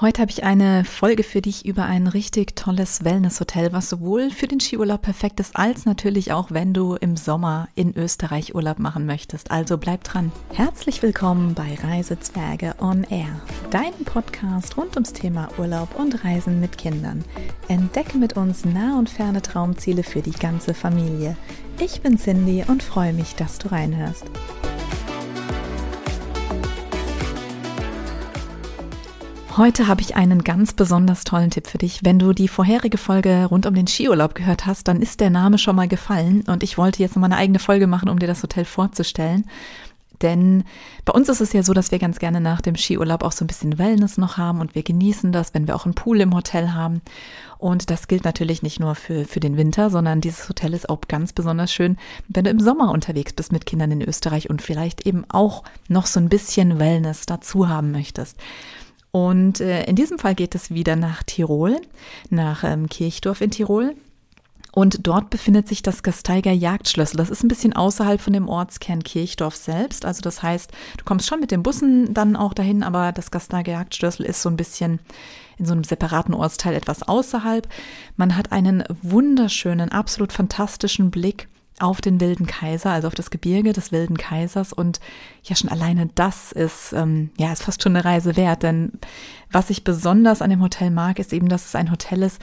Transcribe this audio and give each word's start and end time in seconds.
Heute 0.00 0.22
habe 0.22 0.30
ich 0.30 0.44
eine 0.44 0.86
Folge 0.86 1.22
für 1.22 1.42
dich 1.42 1.66
über 1.66 1.84
ein 1.84 2.06
richtig 2.06 2.56
tolles 2.56 3.04
Wellnesshotel, 3.04 3.74
was 3.74 3.90
sowohl 3.90 4.30
für 4.30 4.48
den 4.48 4.58
Skiurlaub 4.58 5.02
perfekt 5.02 5.40
ist, 5.40 5.54
als 5.56 5.84
natürlich 5.84 6.32
auch, 6.32 6.50
wenn 6.50 6.72
du 6.72 6.94
im 6.94 7.18
Sommer 7.18 7.68
in 7.74 7.94
Österreich 7.94 8.54
Urlaub 8.54 8.78
machen 8.78 9.04
möchtest. 9.04 9.50
Also 9.50 9.76
bleib 9.76 10.02
dran. 10.04 10.32
Herzlich 10.54 11.02
willkommen 11.02 11.52
bei 11.52 11.74
Reisezwerge 11.74 12.76
on 12.80 13.04
Air, 13.10 13.42
deinem 13.70 14.06
Podcast 14.06 14.78
rund 14.78 14.96
ums 14.96 15.12
Thema 15.12 15.50
Urlaub 15.58 15.94
und 15.98 16.24
Reisen 16.24 16.60
mit 16.60 16.78
Kindern. 16.78 17.22
Entdecke 17.68 18.16
mit 18.16 18.38
uns 18.38 18.64
nah 18.64 18.98
und 18.98 19.10
ferne 19.10 19.42
Traumziele 19.42 20.02
für 20.02 20.22
die 20.22 20.30
ganze 20.30 20.72
Familie. 20.72 21.36
Ich 21.78 22.00
bin 22.00 22.16
Cindy 22.16 22.64
und 22.66 22.82
freue 22.82 23.12
mich, 23.12 23.34
dass 23.34 23.58
du 23.58 23.70
reinhörst. 23.70 24.24
Heute 29.56 29.88
habe 29.88 30.00
ich 30.00 30.14
einen 30.14 30.44
ganz 30.44 30.74
besonders 30.74 31.24
tollen 31.24 31.50
Tipp 31.50 31.66
für 31.66 31.78
dich. 31.78 32.04
Wenn 32.04 32.20
du 32.20 32.32
die 32.32 32.46
vorherige 32.46 32.98
Folge 32.98 33.46
rund 33.46 33.66
um 33.66 33.74
den 33.74 33.88
Skiurlaub 33.88 34.36
gehört 34.36 34.64
hast, 34.64 34.86
dann 34.86 35.02
ist 35.02 35.18
der 35.18 35.30
Name 35.30 35.58
schon 35.58 35.74
mal 35.74 35.88
gefallen 35.88 36.44
und 36.46 36.62
ich 36.62 36.78
wollte 36.78 37.02
jetzt 37.02 37.16
noch 37.16 37.20
mal 37.20 37.26
eine 37.26 37.36
eigene 37.36 37.58
Folge 37.58 37.88
machen, 37.88 38.08
um 38.08 38.20
dir 38.20 38.28
das 38.28 38.44
Hotel 38.44 38.64
vorzustellen. 38.64 39.44
Denn 40.22 40.64
bei 41.04 41.12
uns 41.12 41.28
ist 41.28 41.40
es 41.40 41.52
ja 41.52 41.64
so, 41.64 41.72
dass 41.72 41.90
wir 41.90 41.98
ganz 41.98 42.18
gerne 42.20 42.40
nach 42.40 42.60
dem 42.60 42.76
Skiurlaub 42.76 43.24
auch 43.24 43.32
so 43.32 43.44
ein 43.44 43.48
bisschen 43.48 43.78
Wellness 43.78 44.18
noch 44.18 44.36
haben 44.36 44.60
und 44.60 44.74
wir 44.74 44.84
genießen 44.84 45.32
das, 45.32 45.52
wenn 45.52 45.66
wir 45.66 45.74
auch 45.74 45.84
einen 45.84 45.94
Pool 45.94 46.20
im 46.20 46.34
Hotel 46.34 46.72
haben. 46.72 47.00
Und 47.58 47.90
das 47.90 48.06
gilt 48.06 48.24
natürlich 48.24 48.62
nicht 48.62 48.78
nur 48.78 48.94
für, 48.94 49.24
für 49.24 49.40
den 49.40 49.56
Winter, 49.56 49.90
sondern 49.90 50.20
dieses 50.20 50.48
Hotel 50.48 50.74
ist 50.74 50.88
auch 50.88 51.00
ganz 51.08 51.32
besonders 51.32 51.72
schön, 51.72 51.96
wenn 52.28 52.44
du 52.44 52.50
im 52.50 52.60
Sommer 52.60 52.92
unterwegs 52.92 53.32
bist 53.32 53.50
mit 53.50 53.66
Kindern 53.66 53.90
in 53.90 54.02
Österreich 54.02 54.48
und 54.48 54.62
vielleicht 54.62 55.06
eben 55.06 55.24
auch 55.28 55.64
noch 55.88 56.06
so 56.06 56.20
ein 56.20 56.28
bisschen 56.28 56.78
Wellness 56.78 57.26
dazu 57.26 57.68
haben 57.68 57.90
möchtest. 57.90 58.36
Und 59.12 59.60
äh, 59.60 59.84
in 59.84 59.96
diesem 59.96 60.18
Fall 60.18 60.34
geht 60.34 60.54
es 60.54 60.70
wieder 60.70 60.96
nach 60.96 61.22
Tirol, 61.22 61.80
nach 62.28 62.64
ähm, 62.64 62.88
Kirchdorf 62.88 63.40
in 63.40 63.50
Tirol. 63.50 63.94
Und 64.72 65.06
dort 65.06 65.30
befindet 65.30 65.66
sich 65.66 65.82
das 65.82 66.04
Gasteiger 66.04 66.52
Jagdschlössel. 66.52 67.16
Das 67.16 67.30
ist 67.30 67.42
ein 67.42 67.48
bisschen 67.48 67.72
außerhalb 67.72 68.20
von 68.20 68.32
dem 68.32 68.48
Ortskern 68.48 69.02
Kirchdorf 69.02 69.56
selbst. 69.56 70.04
Also 70.04 70.20
das 70.20 70.42
heißt, 70.42 70.70
du 70.96 71.04
kommst 71.04 71.26
schon 71.26 71.40
mit 71.40 71.50
den 71.50 71.64
Bussen 71.64 72.14
dann 72.14 72.36
auch 72.36 72.54
dahin, 72.54 72.84
aber 72.84 73.10
das 73.10 73.32
Gasteiger 73.32 73.72
Jagdschlössel 73.72 74.24
ist 74.26 74.42
so 74.42 74.48
ein 74.48 74.56
bisschen 74.56 75.00
in 75.58 75.66
so 75.66 75.72
einem 75.72 75.82
separaten 75.84 76.34
Ortsteil 76.34 76.74
etwas 76.74 77.02
außerhalb. 77.02 77.68
Man 78.16 78.36
hat 78.36 78.52
einen 78.52 78.84
wunderschönen, 79.02 79.90
absolut 79.90 80.32
fantastischen 80.32 81.10
Blick 81.10 81.48
auf 81.80 82.00
den 82.00 82.20
wilden 82.20 82.46
Kaiser, 82.46 82.90
also 82.90 83.08
auf 83.08 83.14
das 83.14 83.30
Gebirge 83.30 83.72
des 83.72 83.92
wilden 83.92 84.16
Kaisers. 84.16 84.72
Und 84.72 85.00
ja, 85.42 85.56
schon 85.56 85.70
alleine 85.70 86.08
das 86.14 86.52
ist, 86.52 86.92
ähm, 86.92 87.30
ja, 87.38 87.52
ist 87.52 87.62
fast 87.62 87.82
schon 87.82 87.96
eine 87.96 88.04
Reise 88.04 88.36
wert. 88.36 88.62
Denn 88.62 88.92
was 89.50 89.70
ich 89.70 89.82
besonders 89.82 90.42
an 90.42 90.50
dem 90.50 90.62
Hotel 90.62 90.90
mag, 90.90 91.18
ist 91.18 91.32
eben, 91.32 91.48
dass 91.48 91.66
es 91.66 91.74
ein 91.74 91.90
Hotel 91.90 92.22
ist, 92.22 92.40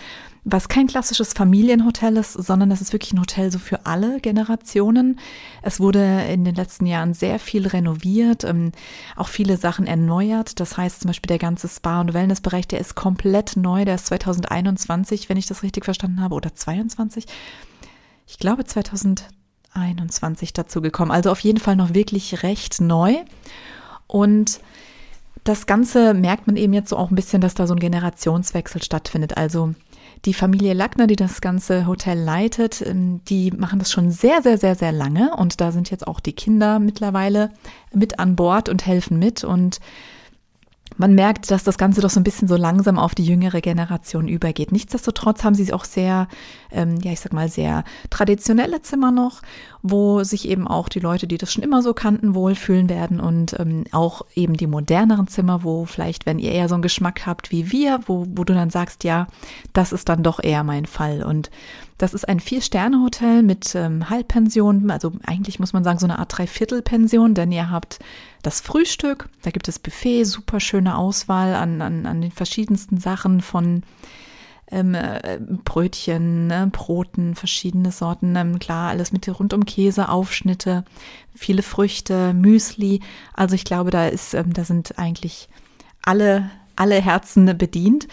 was 0.49 0.69
kein 0.69 0.88
klassisches 0.88 1.33
Familienhotel 1.33 2.15
ist, 2.15 2.31
sondern 2.33 2.71
es 2.71 2.80
ist 2.80 2.93
wirklich 2.93 3.11
ein 3.13 3.19
Hotel 3.19 3.52
so 3.52 3.59
für 3.59 3.85
alle 3.85 4.21
Generationen. 4.21 5.19
Es 5.61 5.80
wurde 5.81 6.23
in 6.30 6.45
den 6.45 6.55
letzten 6.55 6.85
Jahren 6.85 7.13
sehr 7.13 7.38
viel 7.38 7.67
renoviert, 7.67 8.45
ähm, 8.45 8.71
auch 9.17 9.27
viele 9.27 9.58
Sachen 9.58 9.88
erneuert. 9.88 10.59
Das 10.61 10.77
heißt 10.77 11.02
zum 11.02 11.09
Beispiel 11.09 11.27
der 11.27 11.38
ganze 11.38 11.67
Spa- 11.67 11.99
und 11.99 12.13
Wellnessbereich, 12.13 12.67
der 12.67 12.80
ist 12.80 12.95
komplett 12.95 13.58
neu. 13.58 13.83
Der 13.83 13.95
ist 13.95 14.08
2021, 14.08 15.27
wenn 15.27 15.38
ich 15.38 15.47
das 15.47 15.63
richtig 15.63 15.83
verstanden 15.83 16.21
habe, 16.21 16.33
oder 16.33 16.55
22 16.55 17.25
ich 18.28 18.38
glaube, 18.38 18.66
2021 18.66 20.53
dazu 20.53 20.81
gekommen. 20.81 21.11
Also 21.11 21.31
auf 21.31 21.39
jeden 21.39 21.59
Fall 21.59 21.75
noch 21.75 21.94
wirklich 21.94 22.44
recht 22.44 22.81
neu. 22.81 23.16
Und 24.06 24.59
das 25.44 25.66
Ganze 25.66 26.14
merkt 26.14 26.45
man 26.45 26.58
eben 26.58 26.73
jetzt 26.73 26.89
so 26.89 26.98
auch 26.98 27.09
ein 27.09 27.16
bisschen, 27.16 27.42
dass 27.42 27.53
da 27.53 27.67
so 27.67 27.73
ein 27.73 27.80
Generationswechsel 27.80 28.83
stattfindet. 28.83 29.38
Also 29.38 29.73
die 30.25 30.33
Familie 30.33 30.73
Lackner, 30.73 31.08
die 31.08 31.16
das 31.16 31.42
ganze 31.42 31.88
Hotel 31.88 32.20
leitet, 32.20 32.81
ähm, 32.81 33.22
die 33.30 33.52
machen 33.52 33.80
das 33.80 33.92
schon 33.92 34.11
sehr, 34.11 34.42
sehr, 34.42 34.58
sehr, 34.58 34.75
sehr 34.75 34.92
lange. 34.92 35.36
Und 35.36 35.61
da 35.61 35.71
sind 35.71 35.89
jetzt 35.89 36.08
auch 36.08 36.20
die 36.20 36.33
Kinder 36.33 36.80
mittlerweile 36.80 37.52
mit 37.93 38.20
an 38.20 38.36
Bord 38.36 38.67
und 38.67 38.86
helfen 38.86 39.20
mit. 39.20 39.43
Und 39.43 39.80
man 40.97 41.13
merkt, 41.13 41.49
dass 41.52 41.63
das 41.63 41.77
Ganze 41.77 42.02
doch 42.02 42.09
so 42.09 42.19
ein 42.19 42.23
bisschen 42.23 42.47
so 42.47 42.55
langsam 42.55 42.97
auf 42.97 43.15
die 43.15 43.25
jüngere 43.25 43.61
Generation 43.61 44.27
übergeht. 44.27 44.71
Nichtsdestotrotz 44.71 45.43
haben 45.43 45.55
sie 45.55 45.71
auch 45.73 45.85
sehr, 45.85 46.27
ähm, 46.71 46.97
ja, 47.02 47.11
ich 47.11 47.19
sag 47.19 47.33
mal, 47.33 47.49
sehr 47.49 47.83
traditionelle 48.09 48.81
Zimmer 48.81 49.11
noch, 49.11 49.41
wo 49.81 50.23
sich 50.23 50.49
eben 50.49 50.67
auch 50.67 50.89
die 50.89 50.99
Leute, 50.99 51.27
die 51.27 51.37
das 51.37 51.53
schon 51.53 51.63
immer 51.63 51.81
so 51.81 51.93
kannten, 51.93 52.36
wohlfühlen 52.36 52.89
werden 52.89 53.19
und 53.19 53.57
ähm, 53.59 53.86
auch 53.91 54.23
eben 54.36 54.57
die 54.57 54.67
moderneren 54.67 55.27
Zimmer, 55.27 55.63
wo 55.63 55.86
vielleicht, 55.86 56.25
wenn 56.25 56.39
ihr 56.39 56.52
eher 56.52 56.67
so 56.67 56.75
einen 56.75 56.81
Geschmack 56.81 57.25
habt 57.25 57.52
wie 57.52 57.71
wir, 57.71 57.99
wo, 58.07 58.25
wo 58.30 58.43
du 58.43 58.53
dann 58.53 58.69
sagst, 58.69 59.03
ja, 59.03 59.27
das 59.73 59.91
ist 59.91 60.09
dann 60.09 60.23
doch 60.23 60.43
eher 60.43 60.63
mein 60.63 60.86
Fall. 60.86 61.23
Und 61.23 61.52
das 61.97 62.13
ist 62.13 62.30
ein 62.30 62.39
Vier-Sterne-Hotel 62.39 63.41
mit 63.41 63.73
ähm, 63.75 64.09
Halbpension, 64.09 64.91
also 64.91 65.13
eigentlich 65.25 65.59
muss 65.59 65.73
man 65.73 65.83
sagen 65.83 65.99
so 65.99 66.05
eine 66.05 66.19
Art 66.19 66.37
Dreiviertelpension, 66.37 67.33
denn 67.33 67.52
ihr 67.52 67.71
habt 67.71 67.99
das 68.43 68.61
Frühstück, 68.61 69.30
da 69.41 69.52
gibt 69.52 69.67
es 69.67 69.80
Buffet, 69.80 70.23
super 70.25 70.59
schöne 70.59 70.97
Auswahl 70.97 71.55
an, 71.55 71.81
an, 71.81 72.05
an 72.05 72.21
den 72.21 72.31
verschiedensten 72.31 72.99
Sachen 72.99 73.41
von 73.41 73.83
ähm, 74.69 74.95
äh, 74.95 75.39
Brötchen, 75.63 76.47
ne, 76.47 76.69
Broten, 76.71 77.36
verschiedene 77.36 77.91
Sorten, 77.91 78.36
ähm, 78.36 78.59
klar, 78.59 78.89
alles 78.89 79.11
mit 79.11 79.27
rund 79.39 79.53
um 79.53 79.65
Käse, 79.65 80.09
Aufschnitte, 80.09 80.83
viele 81.33 81.63
Früchte, 81.63 82.33
Müsli. 82.33 83.02
Also 83.33 83.55
ich 83.55 83.63
glaube, 83.63 83.91
da 83.91 84.07
ist, 84.07 84.33
ähm, 84.33 84.53
da 84.53 84.65
sind 84.65 84.99
eigentlich 84.99 85.47
alle, 86.02 86.52
alle 86.75 87.02
Herzen 87.02 87.57
bedient. 87.57 88.07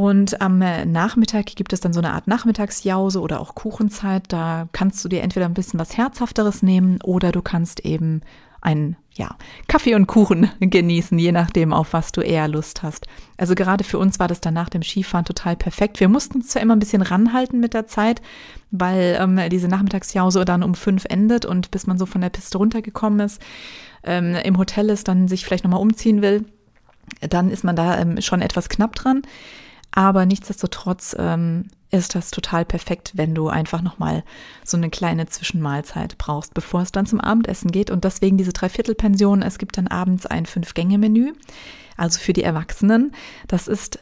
Und 0.00 0.40
am 0.40 0.62
äh, 0.62 0.86
Nachmittag 0.86 1.44
gibt 1.44 1.74
es 1.74 1.80
dann 1.80 1.92
so 1.92 2.00
eine 2.00 2.14
Art 2.14 2.26
Nachmittagsjause 2.26 3.20
oder 3.20 3.38
auch 3.38 3.54
Kuchenzeit. 3.54 4.22
Da 4.28 4.66
kannst 4.72 5.04
du 5.04 5.10
dir 5.10 5.20
entweder 5.20 5.44
ein 5.44 5.52
bisschen 5.52 5.78
was 5.78 5.98
Herzhafteres 5.98 6.62
nehmen 6.62 7.02
oder 7.02 7.32
du 7.32 7.42
kannst 7.42 7.80
eben 7.80 8.22
einen 8.62 8.96
ja, 9.12 9.36
Kaffee 9.68 9.94
und 9.94 10.06
Kuchen 10.06 10.50
genießen, 10.60 11.18
je 11.18 11.32
nachdem, 11.32 11.74
auf 11.74 11.92
was 11.92 12.12
du 12.12 12.22
eher 12.22 12.48
Lust 12.48 12.82
hast. 12.82 13.08
Also 13.36 13.54
gerade 13.54 13.84
für 13.84 13.98
uns 13.98 14.18
war 14.18 14.26
das 14.26 14.40
dann 14.40 14.54
nach 14.54 14.70
dem 14.70 14.82
Skifahren 14.82 15.26
total 15.26 15.54
perfekt. 15.54 16.00
Wir 16.00 16.08
mussten 16.08 16.40
zwar 16.40 16.62
immer 16.62 16.76
ein 16.76 16.78
bisschen 16.78 17.02
ranhalten 17.02 17.60
mit 17.60 17.74
der 17.74 17.86
Zeit, 17.86 18.22
weil 18.70 19.18
ähm, 19.20 19.38
diese 19.50 19.68
Nachmittagsjause 19.68 20.46
dann 20.46 20.62
um 20.62 20.74
fünf 20.74 21.04
endet 21.10 21.44
und 21.44 21.70
bis 21.70 21.86
man 21.86 21.98
so 21.98 22.06
von 22.06 22.22
der 22.22 22.30
Piste 22.30 22.56
runtergekommen 22.56 23.20
ist, 23.20 23.42
ähm, 24.04 24.34
im 24.34 24.56
Hotel 24.56 24.88
ist, 24.88 25.08
dann 25.08 25.28
sich 25.28 25.44
vielleicht 25.44 25.64
nochmal 25.64 25.82
umziehen 25.82 26.22
will, 26.22 26.46
dann 27.20 27.50
ist 27.50 27.64
man 27.64 27.76
da 27.76 27.98
ähm, 27.98 28.22
schon 28.22 28.40
etwas 28.40 28.70
knapp 28.70 28.96
dran. 28.96 29.20
Aber 29.92 30.26
nichtsdestotrotz 30.26 31.16
ähm, 31.18 31.66
ist 31.90 32.14
das 32.14 32.30
total 32.30 32.64
perfekt, 32.64 33.12
wenn 33.14 33.34
du 33.34 33.48
einfach 33.48 33.82
nochmal 33.82 34.22
so 34.64 34.76
eine 34.76 34.90
kleine 34.90 35.26
Zwischenmahlzeit 35.26 36.18
brauchst, 36.18 36.54
bevor 36.54 36.82
es 36.82 36.92
dann 36.92 37.06
zum 37.06 37.20
Abendessen 37.20 37.72
geht. 37.72 37.90
Und 37.90 38.04
deswegen 38.04 38.36
diese 38.36 38.52
Dreiviertelpension. 38.52 39.42
Es 39.42 39.58
gibt 39.58 39.76
dann 39.76 39.88
abends 39.88 40.26
ein 40.26 40.46
Fünf-Gänge-Menü, 40.46 41.32
also 41.96 42.20
für 42.20 42.32
die 42.32 42.44
Erwachsenen. 42.44 43.12
Das 43.48 43.66
ist 43.66 43.98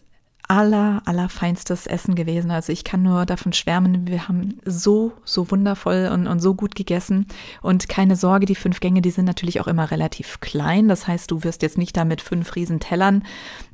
aller, 0.49 1.03
allerfeinstes 1.05 1.87
Essen 1.87 2.15
gewesen. 2.15 2.51
Also 2.51 2.73
ich 2.73 2.83
kann 2.83 3.03
nur 3.03 3.27
davon 3.27 3.53
schwärmen. 3.53 4.07
Wir 4.09 4.29
haben 4.29 4.59
so, 4.65 5.13
so 5.25 5.51
wundervoll 5.51 6.11
und, 6.13 6.27
und 6.27 6.41
so 6.41 6.55
gut 6.55 6.75
gegessen. 6.75 7.27
Und 7.61 7.91
keine 7.91 8.17
Sorge, 8.17 8.47
die 8.47 8.55
fünf 8.55 8.81
Gänge, 8.81 9.03
die 9.03 9.11
sind 9.11 9.27
natürlich 9.27 9.61
auch 9.61 9.67
immer 9.67 9.91
relativ 9.91 10.41
klein. 10.41 10.89
Das 10.89 11.07
heißt, 11.07 11.31
du 11.31 11.45
wirst 11.45 11.61
jetzt 11.61 11.77
nicht 11.77 11.95
da 11.99 12.07
mit 12.07 12.23
fünf 12.23 12.57
riesen 12.57 12.81
Tellern, 12.81 13.25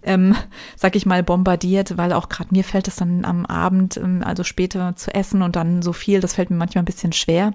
ähm, 0.03 0.35
sag 0.77 0.97
ich 0.97 1.07
mal, 1.07 1.23
bombardiert, 1.23 1.97
weil 1.97 2.13
auch 2.13 2.29
gerade 2.29 2.49
mir 2.51 2.65
fällt 2.65 2.89
es 2.89 2.97
dann 2.97 3.25
am 3.25 3.47
Abend, 3.47 3.97
ähm, 3.97 4.23
also 4.25 4.43
später 4.43 4.97
zu 4.97 5.15
essen 5.15 5.43
und 5.43 5.55
dann 5.55 5.81
so 5.81 5.93
viel, 5.93 6.19
das 6.19 6.35
fällt 6.35 6.51
mir 6.51 6.57
manchmal 6.57 6.83
ein 6.83 6.87
bisschen 6.87 7.13
schwer. 7.13 7.55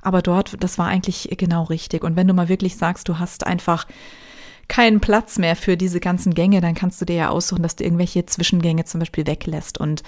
Aber 0.00 0.22
dort, 0.22 0.62
das 0.62 0.78
war 0.78 0.86
eigentlich 0.86 1.28
genau 1.36 1.64
richtig. 1.64 2.04
Und 2.04 2.14
wenn 2.14 2.28
du 2.28 2.34
mal 2.34 2.48
wirklich 2.48 2.76
sagst, 2.76 3.08
du 3.08 3.18
hast 3.18 3.46
einfach 3.46 3.86
keinen 4.70 5.00
Platz 5.00 5.38
mehr 5.38 5.56
für 5.56 5.76
diese 5.76 6.00
ganzen 6.00 6.32
Gänge, 6.32 6.60
dann 6.60 6.74
kannst 6.74 7.00
du 7.00 7.04
dir 7.04 7.16
ja 7.16 7.28
aussuchen, 7.28 7.62
dass 7.62 7.76
du 7.76 7.84
irgendwelche 7.84 8.24
Zwischengänge 8.24 8.84
zum 8.84 9.00
Beispiel 9.00 9.26
weglässt 9.26 9.78
und 9.78 10.02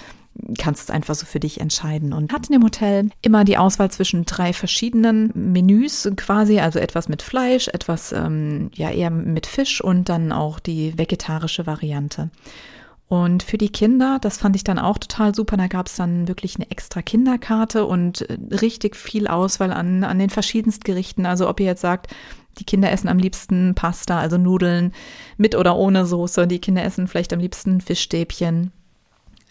kannst 0.57 0.83
es 0.83 0.89
einfach 0.89 1.15
so 1.15 1.25
für 1.25 1.41
dich 1.41 1.59
entscheiden. 1.59 2.13
Und 2.13 2.31
hat 2.31 2.47
in 2.47 2.53
dem 2.53 2.63
Hotel 2.63 3.09
immer 3.21 3.43
die 3.43 3.57
Auswahl 3.57 3.91
zwischen 3.91 4.25
drei 4.25 4.53
verschiedenen 4.53 5.31
Menüs 5.35 6.09
quasi, 6.15 6.59
also 6.59 6.79
etwas 6.79 7.09
mit 7.09 7.21
Fleisch, 7.21 7.67
etwas 7.67 8.13
ähm, 8.13 8.71
ja 8.73 8.89
eher 8.89 9.11
mit 9.11 9.45
Fisch 9.45 9.83
und 9.83 10.07
dann 10.07 10.31
auch 10.31 10.59
die 10.59 10.97
vegetarische 10.97 11.67
Variante. 11.67 12.31
Und 13.09 13.43
für 13.43 13.57
die 13.57 13.69
Kinder, 13.69 14.17
das 14.21 14.37
fand 14.37 14.55
ich 14.55 14.63
dann 14.63 14.79
auch 14.79 14.97
total 14.97 15.35
super, 15.35 15.57
da 15.57 15.67
gab 15.67 15.87
es 15.87 15.97
dann 15.97 16.27
wirklich 16.27 16.55
eine 16.55 16.71
extra 16.71 17.01
Kinderkarte 17.01 17.85
und 17.85 18.21
äh, 18.21 18.37
richtig 18.55 18.95
viel 18.95 19.27
Auswahl 19.27 19.73
an, 19.73 20.05
an 20.05 20.19
den 20.19 20.29
verschiedensten 20.29 20.85
Gerichten. 20.85 21.25
Also 21.25 21.49
ob 21.49 21.59
ihr 21.59 21.65
jetzt 21.65 21.81
sagt, 21.81 22.07
die 22.59 22.65
Kinder 22.65 22.91
essen 22.91 23.09
am 23.09 23.17
liebsten 23.17 23.75
Pasta, 23.75 24.19
also 24.19 24.37
Nudeln 24.37 24.93
mit 25.37 25.55
oder 25.55 25.75
ohne 25.75 26.05
Soße. 26.05 26.47
Die 26.47 26.59
Kinder 26.59 26.83
essen 26.83 27.07
vielleicht 27.07 27.33
am 27.33 27.39
liebsten 27.39 27.81
Fischstäbchen. 27.81 28.71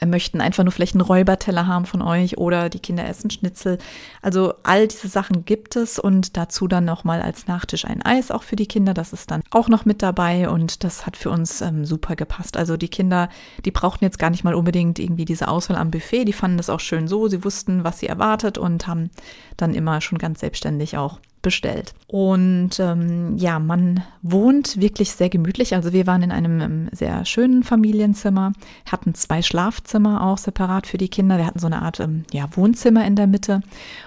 möchten 0.04 0.40
einfach 0.40 0.64
nur 0.64 0.72
vielleicht 0.72 0.94
einen 0.94 1.02
Räuberteller 1.02 1.66
haben 1.66 1.84
von 1.84 2.02
euch 2.02 2.38
oder 2.38 2.68
die 2.68 2.80
Kinder 2.80 3.06
essen 3.08 3.30
Schnitzel. 3.30 3.78
Also 4.20 4.54
all 4.62 4.88
diese 4.88 5.08
Sachen 5.08 5.44
gibt 5.44 5.76
es 5.76 5.98
und 5.98 6.36
dazu 6.36 6.68
dann 6.68 6.84
nochmal 6.84 7.22
als 7.22 7.46
Nachtisch 7.46 7.84
ein 7.84 8.02
Eis 8.02 8.30
auch 8.30 8.42
für 8.42 8.56
die 8.56 8.66
Kinder. 8.66 8.94
Das 8.94 9.12
ist 9.12 9.30
dann 9.30 9.42
auch 9.50 9.68
noch 9.68 9.84
mit 9.84 10.02
dabei 10.02 10.48
und 10.48 10.84
das 10.84 11.06
hat 11.06 11.16
für 11.16 11.30
uns 11.30 11.60
ähm, 11.60 11.84
super 11.84 12.16
gepasst. 12.16 12.56
Also 12.56 12.76
die 12.76 12.88
Kinder, 12.88 13.28
die 13.64 13.70
brauchten 13.72 14.04
jetzt 14.04 14.18
gar 14.18 14.30
nicht 14.30 14.44
mal 14.44 14.54
unbedingt 14.54 14.98
irgendwie 14.98 15.24
diese 15.24 15.48
Auswahl 15.48 15.76
am 15.76 15.90
Buffet. 15.90 16.24
Die 16.24 16.32
fanden 16.32 16.56
das 16.56 16.70
auch 16.70 16.80
schön 16.80 17.08
so. 17.08 17.28
Sie 17.28 17.44
wussten, 17.44 17.84
was 17.84 17.98
sie 17.98 18.06
erwartet 18.06 18.58
und 18.58 18.86
haben 18.86 19.10
dann 19.56 19.74
immer 19.74 20.00
schon 20.00 20.18
ganz 20.18 20.40
selbstständig 20.40 20.96
auch 20.96 21.20
bestellt. 21.42 21.94
Und 22.06 22.78
ähm, 22.78 23.36
ja, 23.36 23.58
man 23.58 24.04
wohnt 24.22 24.80
wirklich 24.80 25.12
sehr 25.12 25.28
gemütlich. 25.28 25.74
Also 25.74 25.92
wir 25.92 26.06
waren 26.06 26.22
in 26.22 26.30
einem 26.30 26.60
ähm, 26.60 26.88
sehr 26.92 27.24
schönen 27.24 27.62
Familienzimmer, 27.62 28.52
hatten 28.90 29.14
zwei 29.14 29.42
Schlafzimmer 29.42 30.24
auch 30.24 30.38
separat 30.38 30.86
für 30.86 30.98
die 30.98 31.08
Kinder. 31.08 31.38
Wir 31.38 31.46
hatten 31.46 31.58
so 31.58 31.66
eine 31.66 31.82
Art 31.82 32.00
ähm, 32.00 32.24
ja, 32.32 32.48
Wohnzimmer 32.56 33.04
in 33.04 33.16
der 33.16 33.26
Mitte 33.26 33.60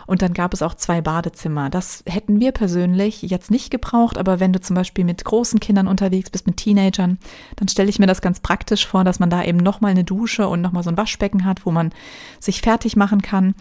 und 0.08 0.22
dann 0.22 0.34
gab 0.34 0.54
es 0.54 0.62
auch 0.62 0.76
zwei 0.76 1.02
Badezimmer. 1.02 1.70
Das 1.70 2.04
hätten 2.08 2.40
wir 2.40 2.52
persönlich 2.52 3.22
jetzt 3.22 3.52
nicht 3.52 3.70
gebraucht, 3.70 4.18
aber 4.18 4.40
wenn 4.40 4.54
du 4.54 4.62
zum 4.62 4.76
Beispiel 4.76 5.04
mit 5.04 5.26
großen 5.26 5.60
Kindern 5.60 5.88
unterwegs 5.88 6.30
bist, 6.30 6.48
mit 6.48 6.58
Teenagern, 6.58 7.18
dann 7.58 7.68
stelle 7.68 7.90
ich 7.90 8.00
mir 8.00 8.08
das 8.08 8.22
ganz 8.22 8.40
praktisch 8.40 8.88
vor, 8.88 9.04
dass 9.04 9.20
man 9.20 9.30
da 9.30 9.44
eben 9.44 9.58
nochmal 9.58 9.92
eine 9.92 10.04
Dusche 10.04 10.48
und 10.48 10.62
nochmal 10.62 10.84
so 10.84 10.90
ein 10.90 10.98
Waschbecken 10.98 11.44
hat, 11.44 11.66
wo 11.66 11.72
man 11.72 11.92
sich 12.40 12.62
fertig 12.62 12.96
machen 12.96 13.22
kann. 13.22 13.56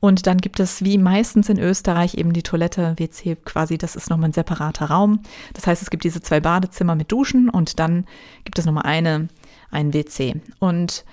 Und 0.00 0.26
dann 0.26 0.38
gibt 0.38 0.60
es 0.60 0.84
wie 0.84 0.96
meistens 0.96 1.48
in 1.48 1.58
Österreich 1.58 2.14
eben 2.14 2.32
die 2.32 2.42
Toilette, 2.42 2.94
WC 2.98 3.36
quasi, 3.44 3.78
das 3.78 3.96
ist 3.96 4.10
nochmal 4.10 4.30
ein 4.30 4.32
separater 4.32 4.86
Raum. 4.86 5.20
Das 5.54 5.66
heißt, 5.66 5.82
es 5.82 5.90
gibt 5.90 6.04
diese 6.04 6.22
zwei 6.22 6.40
Badezimmer 6.40 6.94
mit 6.94 7.10
Duschen 7.10 7.48
und 7.48 7.80
dann 7.80 8.06
gibt 8.44 8.58
es 8.58 8.64
nochmal 8.64 8.86
eine, 8.86 9.28
ein 9.70 9.92
WC. 9.92 10.40
Und 10.60 11.04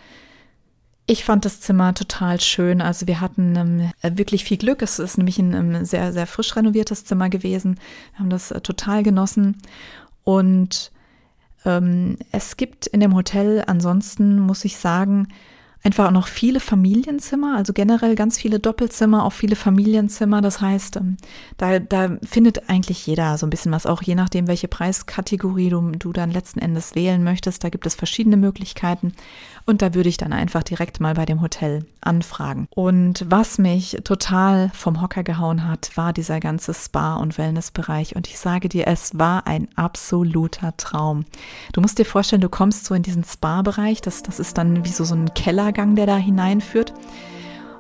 ich 1.08 1.24
fand 1.24 1.46
das 1.46 1.62
Zimmer 1.62 1.94
total 1.94 2.40
schön. 2.42 2.82
Also 2.82 3.08
wir 3.08 3.22
hatten 3.22 3.56
ähm, 3.56 4.18
wirklich 4.18 4.44
viel 4.44 4.58
Glück. 4.58 4.82
Es 4.82 5.00
ist 5.00 5.18
nämlich 5.18 5.38
ein 5.38 5.54
ähm, 5.54 5.86
sehr, 5.86 6.14
sehr 6.14 6.28
frisch 6.28 6.56
renoviertes 6.56 7.06
Zimmer 7.06 7.30
gewesen. 7.30 7.80
Wir 8.14 8.20
haben 8.20 8.30
das 8.30 8.52
äh, 8.52 8.62
total 8.62 9.04
genossen. 9.04 9.62
Und 10.24 10.92
ähm, 11.64 12.18
es 12.32 12.58
gibt 12.58 12.88
in 12.88 13.02
dem 13.02 13.16
Hotel 13.16 13.64
ansonsten, 13.68 14.40
muss 14.40 14.66
ich 14.66 14.78
sagen, 14.78 15.28
einfach 15.86 16.08
auch 16.08 16.12
noch 16.12 16.28
viele 16.28 16.60
Familienzimmer, 16.60 17.56
also 17.56 17.72
generell 17.72 18.16
ganz 18.16 18.40
viele 18.40 18.60
Doppelzimmer, 18.60 19.24
auch 19.24 19.34
viele 19.34 19.56
Familienzimmer. 19.56 20.42
Das 20.42 20.60
heißt, 20.60 20.96
ähm, 20.96 21.18
da, 21.58 21.78
da 21.78 22.18
findet 22.24 22.70
eigentlich 22.70 23.06
jeder 23.06 23.38
so 23.38 23.46
ein 23.46 23.52
bisschen 23.52 23.72
was, 23.72 23.86
auch 23.86 24.02
je 24.02 24.16
nachdem, 24.16 24.48
welche 24.48 24.68
Preiskategorie 24.68 25.70
du, 25.70 25.92
du 25.92 26.12
dann 26.12 26.32
letzten 26.32 26.60
Endes 26.60 26.96
wählen 26.96 27.24
möchtest. 27.24 27.64
Da 27.64 27.70
gibt 27.70 27.86
es 27.86 27.94
verschiedene 27.94 28.36
Möglichkeiten. 28.36 29.14
Und 29.68 29.84
da 29.84 29.94
würde 29.94 30.10
ich 30.10 30.18
dann 30.18 30.34
einfach 30.34 30.64
direkt 30.64 31.00
mal 31.00 31.14
bei 31.14 31.26
dem 31.26 31.42
Hotel 31.42 31.86
anfragen. 32.02 32.68
Und 32.72 33.26
was 33.30 33.60
mich 33.60 33.98
total 34.04 34.72
vom 34.74 35.02
Hocker 35.02 35.24
gehauen 35.24 35.68
hat, 35.68 35.92
war 35.96 36.14
dieser 36.14 36.40
ganze 36.40 36.74
Spa- 36.74 37.18
und 37.18 37.38
Wellnessbereich. 37.38 38.16
Und 38.16 38.28
ich 38.28 38.40
sage 38.40 38.70
dir, 38.70 38.88
es 38.88 39.18
war 39.18 39.46
ein 39.46 39.68
absoluter 39.76 40.76
Traum. 40.78 41.26
Du 41.74 41.82
musst 41.82 42.00
dir 42.00 42.06
vorstellen, 42.06 42.42
du 42.42 42.50
kommst 42.50 42.86
so 42.86 42.96
in 42.96 43.04
diesen 43.04 43.24
Spa-Bereich. 43.24 44.02
Das, 44.02 44.24
das 44.24 44.40
ist 44.40 44.58
dann 44.58 44.84
wie 44.84 44.90
so, 44.90 45.04
so 45.04 45.16
ein 45.16 45.34
Kellergang, 45.76 45.96
der 45.96 46.06
da 46.06 46.18
hineinführt. 46.18 46.94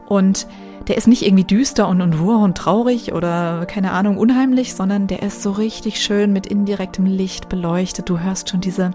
Und 0.07 0.47
der 0.87 0.97
ist 0.97 1.07
nicht 1.07 1.25
irgendwie 1.25 1.45
düster 1.45 1.87
und, 1.87 2.01
und 2.01 2.19
wurr 2.19 2.37
und 2.37 2.55
traurig 2.55 3.11
oder 3.13 3.65
keine 3.65 3.91
Ahnung 3.91 4.17
unheimlich, 4.17 4.75
sondern 4.75 5.07
der 5.07 5.23
ist 5.23 5.41
so 5.41 5.51
richtig 5.51 5.99
schön 5.99 6.31
mit 6.31 6.45
indirektem 6.45 7.07
Licht 7.07 7.49
beleuchtet. 7.49 8.07
Du 8.07 8.19
hörst 8.19 8.49
schon 8.49 8.61
diese, 8.61 8.91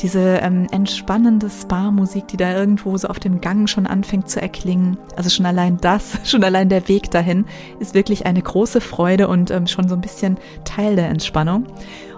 diese 0.00 0.20
ähm, 0.20 0.68
entspannende 0.70 1.50
Spa-Musik, 1.50 2.28
die 2.28 2.36
da 2.36 2.54
irgendwo 2.54 2.96
so 2.96 3.08
auf 3.08 3.18
dem 3.18 3.40
Gang 3.40 3.68
schon 3.68 3.88
anfängt 3.88 4.30
zu 4.30 4.40
erklingen. 4.40 4.96
Also 5.16 5.28
schon 5.28 5.46
allein 5.46 5.78
das, 5.78 6.18
schon 6.24 6.44
allein 6.44 6.68
der 6.68 6.86
Weg 6.86 7.10
dahin 7.10 7.46
ist 7.80 7.94
wirklich 7.94 8.26
eine 8.26 8.42
große 8.42 8.80
Freude 8.80 9.26
und 9.26 9.50
ähm, 9.50 9.66
schon 9.66 9.88
so 9.88 9.96
ein 9.96 10.02
bisschen 10.02 10.36
Teil 10.64 10.94
der 10.94 11.08
Entspannung. 11.08 11.66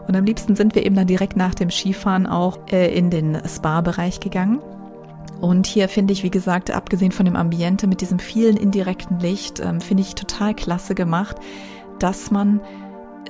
Und 0.06 0.14
am 0.14 0.24
liebsten 0.24 0.56
sind 0.56 0.74
wir 0.74 0.84
eben 0.84 0.94
dann 0.94 1.06
direkt 1.06 1.36
nach 1.36 1.54
dem 1.54 1.70
Skifahren 1.70 2.26
auch 2.26 2.58
äh, 2.70 2.94
in 2.94 3.08
den 3.08 3.40
Spa-Bereich 3.48 4.20
gegangen. 4.20 4.60
Und 5.40 5.66
hier 5.66 5.88
finde 5.88 6.12
ich, 6.12 6.22
wie 6.22 6.30
gesagt, 6.30 6.70
abgesehen 6.70 7.12
von 7.12 7.26
dem 7.26 7.36
Ambiente 7.36 7.86
mit 7.86 8.00
diesem 8.00 8.18
vielen 8.18 8.56
indirekten 8.56 9.20
Licht, 9.20 9.60
ähm, 9.60 9.80
finde 9.80 10.02
ich 10.02 10.14
total 10.14 10.54
klasse 10.54 10.94
gemacht, 10.94 11.36
dass 11.98 12.30
man 12.30 12.60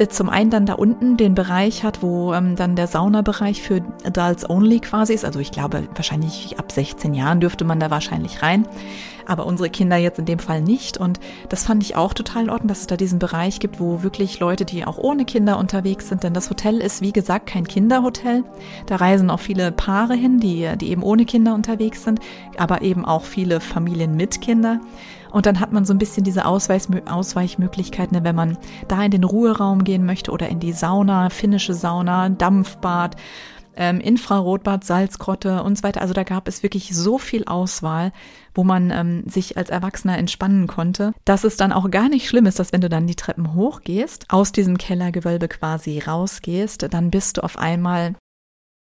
zum 0.08 0.28
einen 0.28 0.50
dann 0.50 0.66
da 0.66 0.74
unten 0.74 1.16
den 1.16 1.34
Bereich 1.34 1.82
hat, 1.82 2.02
wo 2.02 2.34
ähm, 2.34 2.56
dann 2.56 2.76
der 2.76 2.86
Saunabereich 2.86 3.62
für 3.62 3.82
Adults 4.04 4.48
Only 4.48 4.80
quasi 4.80 5.14
ist. 5.14 5.24
Also 5.24 5.40
ich 5.40 5.50
glaube, 5.50 5.88
wahrscheinlich 5.94 6.58
ab 6.58 6.70
16 6.70 7.14
Jahren 7.14 7.40
dürfte 7.40 7.64
man 7.64 7.80
da 7.80 7.90
wahrscheinlich 7.90 8.42
rein 8.42 8.66
aber 9.26 9.46
unsere 9.46 9.68
Kinder 9.68 9.96
jetzt 9.96 10.18
in 10.18 10.24
dem 10.24 10.38
Fall 10.38 10.62
nicht. 10.62 10.96
Und 10.96 11.20
das 11.48 11.64
fand 11.64 11.82
ich 11.82 11.96
auch 11.96 12.14
total 12.14 12.44
in 12.44 12.50
Ordnung, 12.50 12.68
dass 12.68 12.80
es 12.80 12.86
da 12.86 12.96
diesen 12.96 13.18
Bereich 13.18 13.60
gibt, 13.60 13.80
wo 13.80 14.02
wirklich 14.02 14.40
Leute, 14.40 14.64
die 14.64 14.86
auch 14.86 14.98
ohne 14.98 15.24
Kinder 15.24 15.58
unterwegs 15.58 16.08
sind, 16.08 16.22
denn 16.22 16.32
das 16.32 16.48
Hotel 16.48 16.78
ist, 16.78 17.02
wie 17.02 17.12
gesagt, 17.12 17.46
kein 17.46 17.66
Kinderhotel. 17.66 18.44
Da 18.86 18.96
reisen 18.96 19.30
auch 19.30 19.40
viele 19.40 19.72
Paare 19.72 20.14
hin, 20.14 20.38
die, 20.40 20.68
die 20.76 20.90
eben 20.90 21.02
ohne 21.02 21.24
Kinder 21.24 21.54
unterwegs 21.54 22.04
sind, 22.04 22.20
aber 22.56 22.82
eben 22.82 23.04
auch 23.04 23.24
viele 23.24 23.60
Familien 23.60 24.16
mit 24.16 24.40
Kindern. 24.40 24.80
Und 25.30 25.46
dann 25.46 25.60
hat 25.60 25.72
man 25.72 25.84
so 25.84 25.92
ein 25.92 25.98
bisschen 25.98 26.24
diese 26.24 26.44
Ausweichmöglichkeiten, 26.46 28.24
wenn 28.24 28.36
man 28.36 28.58
da 28.88 29.02
in 29.02 29.10
den 29.10 29.24
Ruheraum 29.24 29.84
gehen 29.84 30.06
möchte 30.06 30.30
oder 30.30 30.48
in 30.48 30.60
die 30.60 30.72
Sauna, 30.72 31.30
finnische 31.30 31.74
Sauna, 31.74 32.28
Dampfbad 32.28 33.16
ähm, 33.76 34.00
Infrarotbad, 34.00 34.84
Salzgrotte 34.84 35.62
und 35.62 35.78
so 35.78 35.84
weiter. 35.84 36.00
Also 36.00 36.14
da 36.14 36.24
gab 36.24 36.48
es 36.48 36.62
wirklich 36.62 36.94
so 36.96 37.18
viel 37.18 37.44
Auswahl, 37.44 38.12
wo 38.54 38.64
man 38.64 38.90
ähm, 38.90 39.24
sich 39.26 39.56
als 39.56 39.70
Erwachsener 39.70 40.18
entspannen 40.18 40.66
konnte, 40.66 41.12
dass 41.24 41.44
es 41.44 41.56
dann 41.56 41.72
auch 41.72 41.90
gar 41.90 42.08
nicht 42.08 42.28
schlimm 42.28 42.46
ist, 42.46 42.58
dass 42.58 42.72
wenn 42.72 42.80
du 42.80 42.88
dann 42.88 43.06
die 43.06 43.14
Treppen 43.14 43.54
hochgehst, 43.54 44.26
aus 44.30 44.52
diesem 44.52 44.78
Kellergewölbe 44.78 45.48
quasi 45.48 45.98
rausgehst, 46.00 46.88
dann 46.90 47.10
bist 47.10 47.36
du 47.36 47.44
auf 47.44 47.58
einmal 47.58 48.14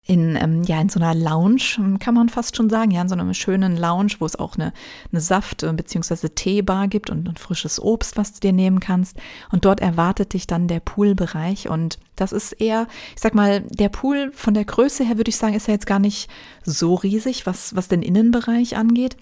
in, 0.04 0.34
ähm, 0.34 0.64
ja, 0.64 0.80
in 0.80 0.88
so 0.88 0.98
einer 0.98 1.14
Lounge, 1.14 1.98
kann 2.00 2.14
man 2.14 2.28
fast 2.28 2.56
schon 2.56 2.68
sagen, 2.68 2.90
ja, 2.90 3.02
in 3.02 3.08
so 3.08 3.14
einem 3.14 3.32
schönen 3.34 3.76
Lounge, 3.76 4.14
wo 4.18 4.26
es 4.26 4.36
auch 4.36 4.56
eine, 4.56 4.72
eine 5.12 5.20
Saft- 5.20 5.60
bzw. 5.60 6.28
Teebar 6.28 6.88
gibt 6.88 7.08
und 7.08 7.28
ein 7.28 7.36
frisches 7.36 7.80
Obst, 7.80 8.16
was 8.16 8.32
du 8.32 8.40
dir 8.40 8.52
nehmen 8.52 8.80
kannst. 8.80 9.16
Und 9.52 9.64
dort 9.64 9.80
erwartet 9.80 10.32
dich 10.32 10.48
dann 10.48 10.66
der 10.66 10.80
Poolbereich. 10.80 11.68
Und 11.68 12.00
das 12.16 12.32
ist 12.32 12.52
eher, 12.52 12.88
ich 13.14 13.22
sag 13.22 13.34
mal, 13.34 13.60
der 13.60 13.90
Pool 13.90 14.32
von 14.34 14.54
der 14.54 14.64
Größe 14.64 15.04
her 15.04 15.18
würde 15.18 15.28
ich 15.28 15.36
sagen, 15.36 15.54
ist 15.54 15.68
ja 15.68 15.74
jetzt 15.74 15.86
gar 15.86 16.00
nicht 16.00 16.28
so 16.64 16.96
riesig, 16.96 17.46
was, 17.46 17.76
was 17.76 17.86
den 17.86 18.02
Innenbereich 18.02 18.76
angeht. 18.76 19.16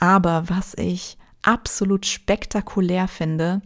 Aber 0.00 0.48
was 0.48 0.74
ich 0.74 1.16
absolut 1.42 2.06
spektakulär 2.06 3.06
finde, 3.06 3.62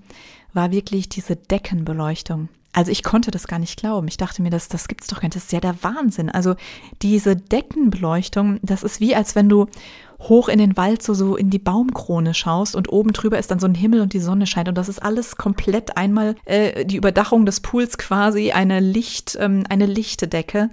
war 0.53 0.71
wirklich 0.71 1.09
diese 1.09 1.37
Deckenbeleuchtung. 1.37 2.51
Also 2.73 2.93
ich 2.93 3.03
konnte 3.03 3.31
das 3.31 3.49
gar 3.49 3.59
nicht 3.59 3.79
glauben. 3.79 4.09
Ich 4.09 4.19
dachte 4.19 4.43
mir, 4.43 4.51
das, 4.51 4.69
das 4.69 4.89
gibt's 4.89 5.07
doch 5.09 5.21
gar 5.21 5.25
nicht. 5.25 5.37
Das 5.37 5.45
ist 5.45 5.53
ja 5.53 5.61
der 5.61 5.83
Wahnsinn. 5.83 6.31
Also 6.31 6.55
diese 7.03 7.35
Deckenbeleuchtung, 7.35 8.61
das 8.63 8.83
ist 8.83 9.01
wie, 9.01 9.15
als 9.15 9.35
wenn 9.35 9.49
du 9.49 9.67
hoch 10.21 10.49
in 10.49 10.59
den 10.59 10.77
Wald 10.77 11.03
so, 11.03 11.15
so 11.15 11.37
in 11.37 11.49
die 11.51 11.59
Baumkrone 11.59 12.35
schaust 12.35 12.75
und 12.75 12.93
oben 12.93 13.13
drüber 13.13 13.39
ist 13.39 13.51
dann 13.51 13.61
so 13.61 13.67
ein 13.67 13.75
Himmel 13.75 14.01
und 14.01 14.13
die 14.13 14.21
Sonne 14.21 14.47
scheint. 14.47 14.69
Und 14.69 14.77
das 14.77 14.89
ist 14.89 15.03
alles 15.03 15.37
komplett 15.37 15.97
einmal 15.97 16.35
äh, 16.45 16.85
die 16.85 16.97
Überdachung 16.97 17.47
des 17.47 17.61
Pools 17.61 17.99
quasi, 17.99 18.51
eine 18.53 18.81
Licht, 18.81 19.39
ähm, 19.41 19.65
eine 19.69 19.87
Lichtdecke, 19.87 20.71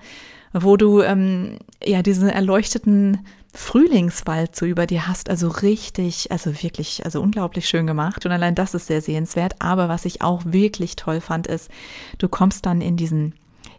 wo 0.54 0.78
du 0.78 1.02
ähm, 1.02 1.60
ja 1.84 2.02
diesen 2.02 2.30
erleuchteten 2.30 3.20
Frühlingswald 3.56 4.56
so 4.56 4.66
über 4.66 4.86
dir 4.86 5.08
hast. 5.08 5.30
Also 5.30 5.48
richtig, 5.48 6.32
also 6.32 6.62
wirklich, 6.62 7.06
also 7.06 7.22
unglaublich 7.22 7.68
schön 7.68 7.88
gemacht. 7.88 8.26
Und 8.26 8.32
allein 8.32 8.54
das 8.54 8.74
ist 8.74 8.88
sehr 8.88 9.02
sehenswert. 9.02 9.56
Aber 9.60 9.90
was 9.90 10.06
ich 10.06 10.22
auch 10.22 10.42
wirklich 10.46 10.96
toll 10.96 11.22
fand, 11.22 11.48
ist, 11.48 11.72
du 12.18 12.28
kommst 12.28 12.66
dann 12.66 12.82
in 12.82 12.98
diesen 12.98 13.34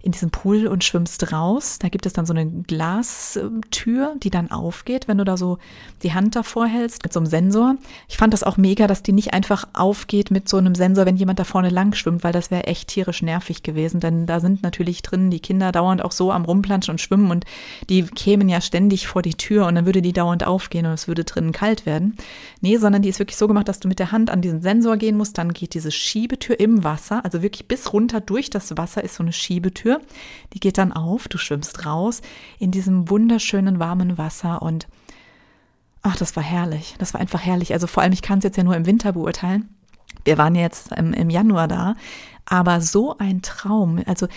in 0.07 0.13
diesem 0.13 0.31
Pool 0.31 0.69
und 0.69 0.85
schwimmst 0.85 1.33
raus. 1.33 1.81
Da 1.81 1.89
gibt 1.89 2.07
es 2.07 2.13
dann 2.13 2.27
so 2.27 2.33
eine 2.33 2.47
Glastür, 2.47 4.15
die 4.23 4.31
dann 4.31 4.53
aufgeht, 4.53 5.09
wenn 5.09 5.19
du 5.19 5.25
da 5.25 5.37
so 5.37 5.59
die 6.05 6.15
Hand 6.15 6.37
davor 6.37 6.67
hältst 6.67 7.03
mit 7.03 7.13
so 7.13 7.19
einem 7.19 7.27
Sensor. 7.27 7.75
Ich 8.09 8.17
fand 8.17 8.33
das 8.33 8.45
auch 8.45 8.57
mega, 8.57 8.87
dass 8.87 9.03
die 9.03 9.11
nicht 9.11 9.35
einfach 9.35 9.67
aufgeht 9.73 10.31
mit 10.31 10.49
so 10.49 10.59
einem 10.59 10.77
Sensor, 10.77 11.07
wenn 11.07 11.17
jemand 11.17 11.41
da 11.41 11.45
vorne 11.45 11.71
lang 11.71 11.93
schwimmt, 11.93 12.23
weil 12.23 12.33
das 12.33 12.53
wäre 12.53 12.69
echt 12.69 12.89
tierisch 12.89 13.21
nervig 13.21 13.65
gewesen. 13.65 13.99
Denn 13.99 14.27
da 14.27 14.39
sind 14.39 14.63
natürlich 14.63 15.03
drin 15.03 15.29
die 15.31 15.41
Kinder 15.41 15.73
dauernd 15.73 16.05
auch 16.05 16.13
so 16.13 16.31
am 16.31 16.45
Rumplanschen 16.45 16.93
und 16.93 17.01
schwimmen 17.01 17.33
und 17.33 17.45
die 17.91 18.05
kämen 18.05 18.49
ja 18.49 18.61
ständig 18.61 19.09
vor 19.09 19.23
die 19.23 19.35
Tür 19.35 19.67
und 19.67 19.75
dann 19.75 19.87
würde 19.87 20.03
die 20.03 20.13
dauernd 20.13 20.47
aufgehen 20.47 20.87
und 20.87 20.93
es 20.93 21.09
würde 21.09 21.25
drinnen 21.25 21.51
kalt 21.51 21.85
werden. 21.85 22.17
Nee, 22.61 22.77
sondern 22.77 23.03
die 23.03 23.09
ist 23.09 23.19
wirklich 23.19 23.39
so 23.39 23.49
gemacht, 23.49 23.67
dass 23.67 23.81
du 23.81 23.89
mit 23.89 23.99
der 23.99 24.13
Hand 24.13 24.31
an 24.31 24.41
diesen 24.41 24.63
Sensor 24.63 24.99
gehen 24.99 25.17
musst. 25.17 25.37
Dann 25.37 25.53
geht 25.53 25.75
diese 25.75 25.91
Schiebetür 25.91 26.61
im 26.61 26.85
Wasser, 26.85 27.25
also 27.25 27.43
wirklich 27.43 27.67
bis 27.67 27.93
runter 27.93 28.21
durch 28.21 28.51
das 28.51 28.77
Wasser 28.77 29.03
ist 29.03 29.17
so 29.17 29.25
eine 29.25 29.33
Schiebetür 29.33 29.96
die 30.53 30.61
geht 30.61 30.79
dann 30.79 30.93
auf, 30.93 31.29
du 31.29 31.39
schwimmst 31.39 31.87
raus 31.87 32.23
in 32.59 32.71
diesem 32.71 33.09
wunderschönen 33.11 33.79
warmen 33.79 34.19
Wasser 34.19 34.63
und 34.63 34.87
ach, 36.03 36.17
das 36.17 36.37
war 36.37 36.43
herrlich. 36.43 36.95
Das 36.99 37.15
war 37.15 37.21
einfach 37.21 37.45
herrlich. 37.45 37.73
Also 37.73 37.87
vor 37.87 38.03
allem, 38.03 38.13
ich 38.13 38.23
kann 38.23 38.39
es 38.39 38.45
jetzt 38.45 38.57
ja 38.57 38.65
nur 38.65 38.77
im 38.77 38.87
Winter 38.87 39.13
beurteilen. 39.13 39.69
Wir 40.25 40.39
waren 40.39 40.55
jetzt 40.55 40.93
im, 40.93 41.13
im 41.13 41.31
Januar 41.31 41.69
da, 41.69 41.95
aber 42.45 42.81
so 42.81 43.19
ein 43.19 43.43
Traum. 43.43 44.01
Also 44.07 44.29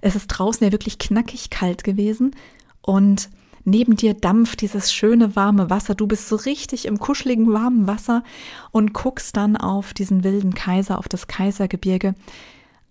es 0.00 0.16
ist 0.16 0.28
draußen 0.28 0.64
ja 0.64 0.72
wirklich 0.72 0.98
knackig 0.98 1.50
kalt 1.50 1.84
gewesen 1.84 2.34
und 2.82 3.28
neben 3.64 3.96
dir 3.96 4.14
dampft 4.14 4.62
dieses 4.62 4.92
schöne 4.92 5.36
warme 5.36 5.68
Wasser, 5.68 5.94
du 5.94 6.06
bist 6.06 6.28
so 6.28 6.36
richtig 6.36 6.86
im 6.86 6.98
kuscheligen 6.98 7.52
warmen 7.52 7.86
Wasser 7.86 8.24
und 8.70 8.94
guckst 8.94 9.36
dann 9.36 9.56
auf 9.56 9.92
diesen 9.92 10.24
wilden 10.24 10.54
Kaiser, 10.54 10.98
auf 10.98 11.08
das 11.08 11.26
Kaisergebirge 11.26 12.14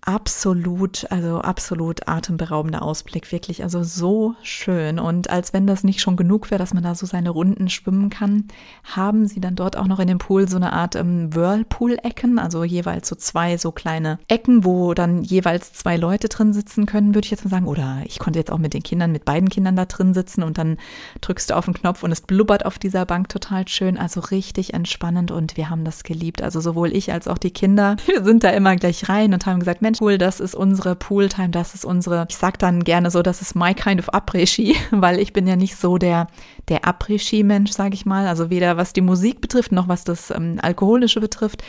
absolut, 0.01 1.05
also 1.11 1.39
absolut 1.41 2.07
atemberaubender 2.07 2.81
Ausblick, 2.81 3.31
wirklich, 3.31 3.63
also 3.63 3.83
so 3.83 4.35
schön. 4.41 4.99
Und 4.99 5.29
als 5.29 5.51
wenn 5.51 5.67
das 5.67 5.83
nicht 5.83 5.99
schon 5.99 6.15
genug 6.15 6.49
wäre, 6.49 6.59
dass 6.59 6.73
man 6.73 6.83
da 6.83 6.95
so 6.95 7.05
seine 7.05 7.29
Runden 7.29 7.69
schwimmen 7.69 8.09
kann, 8.09 8.45
haben 8.83 9.27
sie 9.27 9.41
dann 9.41 9.55
dort 9.55 9.75
auch 9.75 9.87
noch 9.87 9.99
in 9.99 10.07
dem 10.07 10.17
Pool 10.17 10.47
so 10.47 10.55
eine 10.55 10.71
Art 10.71 10.95
ähm, 10.95 11.35
Whirlpool-Ecken, 11.35 12.39
also 12.39 12.63
jeweils 12.63 13.09
so 13.09 13.15
zwei 13.15 13.57
so 13.57 13.73
kleine 13.73 14.17
Ecken, 14.29 14.63
wo 14.63 14.93
dann 14.93 15.23
jeweils 15.23 15.73
zwei 15.73 15.97
Leute 15.97 16.29
drin 16.29 16.53
sitzen 16.53 16.85
können, 16.85 17.13
würde 17.13 17.25
ich 17.25 17.31
jetzt 17.31 17.43
mal 17.43 17.51
sagen. 17.51 17.67
Oder 17.67 18.01
ich 18.05 18.19
konnte 18.19 18.39
jetzt 18.39 18.51
auch 18.51 18.59
mit 18.59 18.73
den 18.73 18.83
Kindern, 18.83 19.11
mit 19.11 19.25
beiden 19.25 19.49
Kindern 19.49 19.75
da 19.75 19.85
drin 19.85 20.13
sitzen 20.13 20.41
und 20.41 20.57
dann 20.57 20.77
drückst 21.19 21.49
du 21.49 21.55
auf 21.55 21.65
den 21.65 21.73
Knopf 21.73 22.03
und 22.03 22.13
es 22.13 22.21
blubbert 22.21 22.65
auf 22.65 22.79
dieser 22.79 23.05
Bank 23.05 23.27
total 23.27 23.67
schön, 23.67 23.97
also 23.97 24.21
richtig 24.21 24.73
entspannend 24.73 25.31
und 25.31 25.57
wir 25.57 25.69
haben 25.69 25.83
das 25.83 26.03
geliebt. 26.03 26.41
Also 26.41 26.61
sowohl 26.61 26.95
ich 26.95 27.11
als 27.11 27.27
auch 27.27 27.37
die 27.37 27.51
Kinder, 27.51 27.97
wir 28.05 28.23
sind 28.23 28.45
da 28.45 28.51
immer 28.51 28.77
gleich 28.77 29.09
rein 29.09 29.33
und 29.33 29.45
haben 29.45 29.59
gesagt, 29.59 29.81
Mensch, 29.81 29.96
cool, 30.01 30.17
das 30.17 30.39
ist 30.39 30.55
unsere 30.55 30.95
Pooltime, 30.95 31.49
das 31.49 31.73
ist 31.73 31.85
unsere, 31.85 32.25
ich 32.29 32.37
sag 32.37 32.59
dann 32.59 32.83
gerne 32.83 33.11
so, 33.11 33.21
das 33.21 33.41
ist 33.41 33.55
my 33.55 33.73
kind 33.73 33.99
of 33.99 34.13
Après-Ski, 34.13 34.75
weil 34.91 35.19
ich 35.19 35.33
bin 35.33 35.47
ja 35.47 35.55
nicht 35.55 35.75
so 35.75 35.97
der, 35.97 36.27
der 36.69 36.85
Après-Ski-Mensch, 36.85 37.71
sage 37.71 37.93
ich 37.93 38.05
mal, 38.05 38.27
also 38.27 38.49
weder 38.49 38.77
was 38.77 38.93
die 38.93 39.01
Musik 39.01 39.41
betrifft, 39.41 39.71
noch 39.71 39.87
was 39.87 40.03
das 40.03 40.31
ähm, 40.31 40.59
Alkoholische 40.61 41.19
betrifft. 41.19 41.63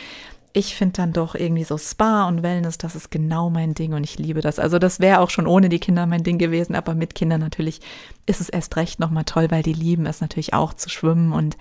Ich 0.51 0.75
finde 0.75 0.93
dann 0.93 1.13
doch 1.13 1.35
irgendwie 1.35 1.63
so 1.63 1.77
Spa 1.77 2.27
und 2.27 2.41
Wellness, 2.41 2.79
das 2.79 2.95
ist 2.95 3.11
genau 3.11 3.51
mein 3.51 3.75
Ding 3.75 3.93
und 3.93 4.03
ich 4.03 4.17
liebe 4.17 4.41
das. 4.41 4.57
Also 4.57 4.79
das 4.79 4.99
wäre 4.99 5.19
auch 5.19 5.29
schon 5.29 5.45
ohne 5.45 5.69
die 5.69 5.79
Kinder 5.79 6.07
mein 6.07 6.23
Ding 6.23 6.39
gewesen, 6.39 6.73
aber 6.73 6.95
mit 6.95 7.13
Kindern 7.13 7.39
natürlich 7.39 7.81
ist 8.25 8.41
es 8.41 8.49
erst 8.49 8.75
recht 8.75 8.99
nochmal 8.99 9.25
toll, 9.25 9.51
weil 9.51 9.61
die 9.61 9.73
lieben 9.73 10.07
es 10.07 10.21
natürlich 10.21 10.53
auch 10.53 10.73
zu 10.73 10.89
schwimmen 10.89 11.33
und 11.33 11.55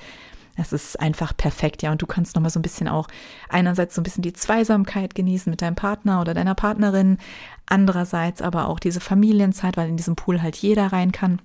es 0.58 0.72
ist 0.72 1.00
einfach 1.00 1.36
perfekt, 1.36 1.82
ja. 1.82 1.92
Und 1.92 2.02
du 2.02 2.06
kannst 2.06 2.34
nochmal 2.34 2.50
so 2.50 2.58
ein 2.58 2.62
bisschen 2.62 2.88
auch 2.88 3.08
einerseits 3.48 3.94
so 3.94 4.00
ein 4.00 4.04
bisschen 4.04 4.22
die 4.22 4.32
Zweisamkeit 4.32 5.14
genießen 5.14 5.50
mit 5.50 5.62
deinem 5.62 5.76
Partner 5.76 6.20
oder 6.20 6.34
deiner 6.34 6.54
Partnerin, 6.54 7.18
andererseits 7.66 8.42
aber 8.42 8.68
auch 8.68 8.80
diese 8.80 9.00
Familienzeit, 9.00 9.76
weil 9.76 9.88
in 9.88 9.96
diesem 9.96 10.16
Pool 10.16 10.42
halt 10.42 10.56
jeder 10.56 10.92
rein 10.92 11.12
kann. 11.12 11.40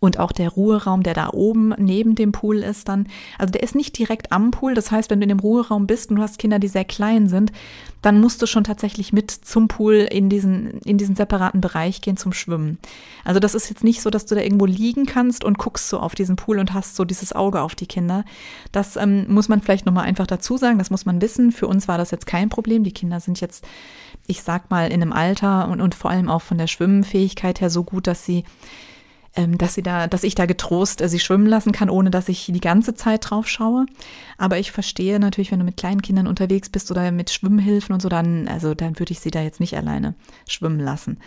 Und 0.00 0.18
auch 0.18 0.32
der 0.32 0.48
Ruheraum, 0.48 1.02
der 1.02 1.12
da 1.12 1.28
oben 1.28 1.74
neben 1.76 2.14
dem 2.14 2.32
Pool 2.32 2.58
ist 2.58 2.88
dann, 2.88 3.06
also 3.38 3.52
der 3.52 3.62
ist 3.62 3.74
nicht 3.74 3.98
direkt 3.98 4.32
am 4.32 4.50
Pool. 4.50 4.74
Das 4.74 4.90
heißt, 4.90 5.10
wenn 5.10 5.20
du 5.20 5.24
in 5.24 5.28
dem 5.28 5.40
Ruheraum 5.40 5.86
bist 5.86 6.08
und 6.08 6.16
du 6.16 6.22
hast 6.22 6.38
Kinder, 6.38 6.58
die 6.58 6.68
sehr 6.68 6.86
klein 6.86 7.28
sind, 7.28 7.52
dann 8.00 8.18
musst 8.18 8.40
du 8.40 8.46
schon 8.46 8.64
tatsächlich 8.64 9.12
mit 9.12 9.30
zum 9.30 9.68
Pool 9.68 10.08
in 10.10 10.30
diesen, 10.30 10.80
in 10.84 10.96
diesen 10.96 11.16
separaten 11.16 11.60
Bereich 11.60 12.00
gehen 12.00 12.16
zum 12.16 12.32
Schwimmen. 12.32 12.78
Also 13.24 13.40
das 13.40 13.54
ist 13.54 13.68
jetzt 13.68 13.84
nicht 13.84 14.00
so, 14.00 14.08
dass 14.08 14.24
du 14.24 14.34
da 14.34 14.40
irgendwo 14.40 14.64
liegen 14.64 15.04
kannst 15.04 15.44
und 15.44 15.58
guckst 15.58 15.90
so 15.90 16.00
auf 16.00 16.14
diesen 16.14 16.36
Pool 16.36 16.58
und 16.58 16.72
hast 16.72 16.96
so 16.96 17.04
dieses 17.04 17.34
Auge 17.34 17.60
auf 17.60 17.74
die 17.74 17.86
Kinder. 17.86 18.24
Das 18.72 18.96
ähm, 18.96 19.26
muss 19.28 19.50
man 19.50 19.60
vielleicht 19.60 19.84
nochmal 19.84 20.04
einfach 20.04 20.26
dazu 20.26 20.56
sagen. 20.56 20.78
Das 20.78 20.88
muss 20.88 21.04
man 21.04 21.20
wissen. 21.20 21.52
Für 21.52 21.66
uns 21.66 21.88
war 21.88 21.98
das 21.98 22.10
jetzt 22.10 22.26
kein 22.26 22.48
Problem. 22.48 22.84
Die 22.84 22.92
Kinder 22.92 23.20
sind 23.20 23.38
jetzt, 23.42 23.66
ich 24.26 24.42
sag 24.42 24.70
mal, 24.70 24.90
in 24.90 25.02
einem 25.02 25.12
Alter 25.12 25.68
und, 25.68 25.82
und 25.82 25.94
vor 25.94 26.10
allem 26.10 26.30
auch 26.30 26.40
von 26.40 26.56
der 26.56 26.68
Schwimmfähigkeit 26.68 27.60
her 27.60 27.68
so 27.68 27.84
gut, 27.84 28.06
dass 28.06 28.24
sie 28.24 28.44
dass 29.34 29.74
sie 29.74 29.82
da, 29.82 30.06
dass 30.06 30.24
ich 30.24 30.34
da 30.34 30.46
getrost 30.46 31.00
äh, 31.00 31.08
sie 31.08 31.20
schwimmen 31.20 31.46
lassen 31.46 31.72
kann, 31.72 31.90
ohne 31.90 32.10
dass 32.10 32.28
ich 32.28 32.46
die 32.46 32.60
ganze 32.60 32.94
Zeit 32.94 33.30
drauf 33.30 33.48
schaue. 33.48 33.86
Aber 34.38 34.58
ich 34.58 34.72
verstehe 34.72 35.20
natürlich, 35.20 35.52
wenn 35.52 35.60
du 35.60 35.64
mit 35.64 35.76
kleinen 35.76 36.02
Kindern 36.02 36.26
unterwegs 36.26 36.68
bist 36.68 36.90
oder 36.90 37.10
mit 37.12 37.30
Schwimmhilfen 37.30 37.92
und 37.92 38.02
so, 38.02 38.08
dann, 38.08 38.48
also 38.48 38.74
dann 38.74 38.98
würde 38.98 39.12
ich 39.12 39.20
sie 39.20 39.30
da 39.30 39.40
jetzt 39.40 39.60
nicht 39.60 39.76
alleine 39.76 40.14
schwimmen 40.48 40.80
lassen. 40.80 41.18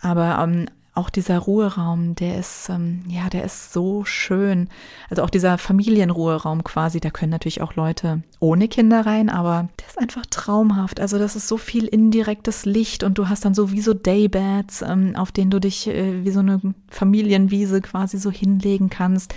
Aber 0.00 0.42
ähm, 0.42 0.66
auch 0.94 1.10
dieser 1.10 1.38
Ruheraum, 1.40 2.14
der 2.14 2.38
ist, 2.38 2.68
ähm, 2.68 3.02
ja, 3.08 3.28
der 3.28 3.44
ist 3.44 3.72
so 3.72 4.04
schön. 4.04 4.68
Also 5.10 5.22
auch 5.22 5.30
dieser 5.30 5.58
Familienruheraum 5.58 6.62
quasi, 6.62 7.00
da 7.00 7.10
können 7.10 7.30
natürlich 7.30 7.62
auch 7.62 7.74
Leute 7.74 8.22
ohne 8.38 8.68
Kinder 8.68 9.04
rein, 9.04 9.28
aber 9.28 9.68
der 9.80 9.88
ist 9.88 9.98
einfach 9.98 10.24
traumhaft. 10.26 11.00
Also 11.00 11.18
das 11.18 11.34
ist 11.34 11.48
so 11.48 11.56
viel 11.56 11.86
indirektes 11.86 12.64
Licht 12.64 13.02
und 13.02 13.18
du 13.18 13.28
hast 13.28 13.44
dann 13.44 13.54
so 13.54 13.72
wie 13.72 13.80
so 13.80 13.92
Daybeds, 13.92 14.82
ähm, 14.82 15.16
auf 15.16 15.32
denen 15.32 15.50
du 15.50 15.60
dich 15.60 15.88
äh, 15.88 16.24
wie 16.24 16.30
so 16.30 16.40
eine 16.40 16.60
Familienwiese 16.88 17.80
quasi 17.80 18.18
so 18.18 18.30
hinlegen 18.30 18.88
kannst. 18.88 19.34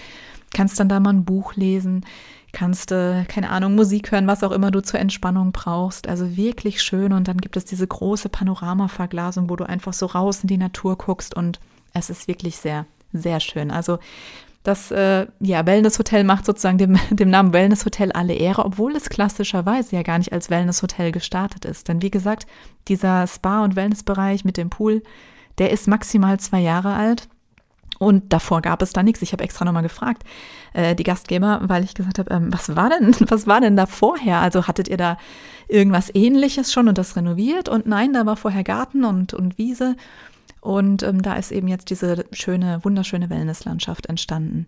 Kannst 0.54 0.80
dann 0.80 0.90
da 0.90 1.00
mal 1.00 1.10
ein 1.14 1.26
Buch 1.26 1.56
lesen 1.56 2.06
kannst, 2.52 2.92
äh, 2.92 3.26
keine 3.26 3.50
Ahnung, 3.50 3.76
Musik 3.76 4.12
hören, 4.12 4.28
was 4.28 4.44
auch 4.44 4.52
immer 4.52 4.72
du 4.72 4.82
zur 4.82 5.00
Entspannung 5.00 5.52
brauchst. 5.52 6.08
Also 6.08 6.38
wirklich 6.38 6.82
schön. 6.82 7.14
Und 7.14 7.28
dann 7.28 7.38
gibt 7.38 7.58
es 7.58 7.66
diese 7.66 7.88
große 7.88 8.30
Panoramaverglasung, 8.30 9.50
wo 9.50 9.56
du 9.56 9.64
einfach 9.64 9.94
so 9.94 10.06
raus 10.06 10.42
in 10.42 10.48
die 10.48 10.58
Natur 10.58 10.98
guckst 10.98 11.36
und 11.36 11.60
es 11.94 12.10
ist 12.10 12.28
wirklich 12.28 12.58
sehr, 12.58 12.86
sehr 13.14 13.40
schön. 13.40 13.72
Also 13.72 14.00
das 14.64 14.92
äh, 14.92 15.28
ja, 15.40 15.66
Wellness-Hotel 15.66 16.26
macht 16.26 16.46
sozusagen 16.46 16.78
dem, 16.78 17.00
dem 17.10 17.30
Namen 17.30 17.54
Wellness-Hotel 17.54 18.12
alle 18.12 18.34
Ehre, 18.34 18.66
obwohl 18.66 18.96
es 18.96 19.10
klassischerweise 19.10 19.96
ja 19.96 20.04
gar 20.04 20.18
nicht 20.18 20.34
als 20.34 20.50
Wellness-Hotel 20.50 21.12
gestartet 21.12 21.66
ist. 21.66 21.88
Denn 21.88 22.02
wie 22.02 22.12
gesagt, 22.12 22.48
dieser 22.88 23.26
Spa- 23.28 23.64
und 23.64 23.76
Wellnessbereich 23.76 24.44
mit 24.44 24.58
dem 24.58 24.70
Pool, 24.70 25.04
der 25.58 25.72
ist 25.72 25.88
maximal 25.88 26.40
zwei 26.40 26.60
Jahre 26.60 26.94
alt. 26.94 27.30
Und 28.00 28.32
davor 28.32 28.62
gab 28.62 28.82
es 28.82 28.94
da 28.94 29.04
nichts. 29.04 29.22
Ich 29.22 29.34
habe 29.34 29.44
extra 29.44 29.66
nochmal 29.66 29.84
gefragt, 29.84 30.24
äh, 30.74 30.96
die 30.96 31.04
Gastgeber, 31.04 31.62
weil 31.64 31.84
ich 31.84 31.94
gesagt 31.94 32.20
habe, 32.20 32.32
ähm, 32.34 32.54
was 32.54 32.76
war 32.76 32.90
denn, 32.90 33.16
was 33.30 33.48
war 33.48 33.62
denn 33.62 33.76
da 33.76 33.86
vorher? 33.86 34.40
Also 34.40 34.68
hattet 34.68 34.88
ihr 34.88 34.98
da 34.98 35.18
irgendwas 35.68 36.14
ähnliches 36.14 36.72
schon 36.72 36.88
und 36.88 36.98
das 36.98 37.16
renoviert? 37.16 37.70
Und 37.70 37.86
nein, 37.86 38.14
da 38.14 38.26
war 38.26 38.38
vorher 38.38 38.64
Garten 38.64 39.04
und, 39.04 39.34
und 39.34 39.58
Wiese. 39.58 39.96
Und 40.62 41.04
ähm, 41.04 41.22
da 41.22 41.36
ist 41.36 41.52
eben 41.52 41.68
jetzt 41.68 41.90
diese 41.90 42.26
schöne, 42.32 42.84
wunderschöne 42.84 43.30
Wellnesslandschaft 43.30 44.08
entstanden. 44.08 44.66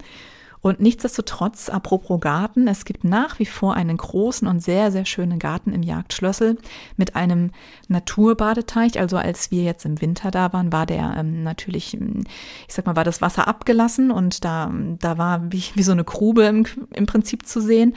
Und 0.61 0.81
nichtsdestotrotz, 0.81 1.69
apropos 1.69 2.19
Garten, 2.19 2.67
es 2.67 2.83
gibt 2.83 3.05
nach 3.05 3.39
wie 3.39 3.45
vor 3.45 3.75
einen 3.75 3.95
großen 3.95 4.47
und 4.47 4.61
sehr, 4.61 4.91
sehr 4.91 5.05
schönen 5.05 5.39
Garten 5.39 5.71
im 5.71 5.83
Jagdschlössel 5.83 6.57
mit 6.97 7.15
einem 7.15 7.51
Naturbadeteich. 7.87 8.99
Also 8.99 9.17
als 9.17 9.51
wir 9.51 9.63
jetzt 9.63 9.85
im 9.85 10.01
Winter 10.01 10.31
da 10.31 10.51
waren, 10.51 10.73
war 10.73 10.85
der 10.85 11.15
ähm, 11.17 11.43
natürlich, 11.43 11.93
ähm, 11.93 12.25
ich 12.67 12.73
sag 12.73 12.85
mal, 12.85 12.97
war 12.97 13.05
das 13.05 13.21
Wasser 13.21 13.47
abgelassen 13.47 14.11
und 14.11 14.43
da, 14.43 14.71
da 14.99 15.17
war 15.17 15.49
wie, 15.51 15.63
wie 15.75 15.83
so 15.83 15.93
eine 15.93 16.03
Grube 16.03 16.43
im, 16.43 16.65
im 16.91 17.05
Prinzip 17.05 17.47
zu 17.47 17.61
sehen. 17.61 17.95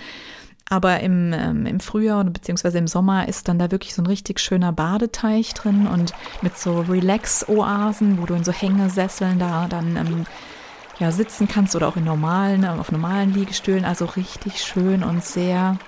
Aber 0.68 1.00
im, 1.00 1.32
ähm, 1.34 1.66
im 1.66 1.80
Frühjahr 1.80 2.24
beziehungsweise 2.24 2.78
im 2.78 2.86
Sommer 2.86 3.28
ist 3.28 3.48
dann 3.48 3.58
da 3.58 3.70
wirklich 3.72 3.94
so 3.94 4.02
ein 4.02 4.06
richtig 4.06 4.38
schöner 4.38 4.72
Badeteich 4.72 5.52
drin 5.52 5.86
und 5.86 6.14
mit 6.40 6.56
so 6.56 6.80
Relax-Oasen, 6.80 8.22
wo 8.22 8.26
du 8.26 8.34
in 8.34 8.44
so 8.44 8.52
Hängesesseln 8.52 9.38
da 9.38 9.66
dann 9.68 9.96
ähm, 9.96 10.26
ja, 10.98 11.10
sitzen 11.10 11.48
kannst 11.48 11.74
oder 11.74 11.88
auch 11.88 11.96
in 11.96 12.04
normalen, 12.04 12.64
auf 12.64 12.92
normalen 12.92 13.32
Liegestühlen. 13.32 13.84
Also 13.84 14.04
richtig 14.04 14.62
schön 14.62 15.02
und 15.02 15.24
sehr, 15.24 15.78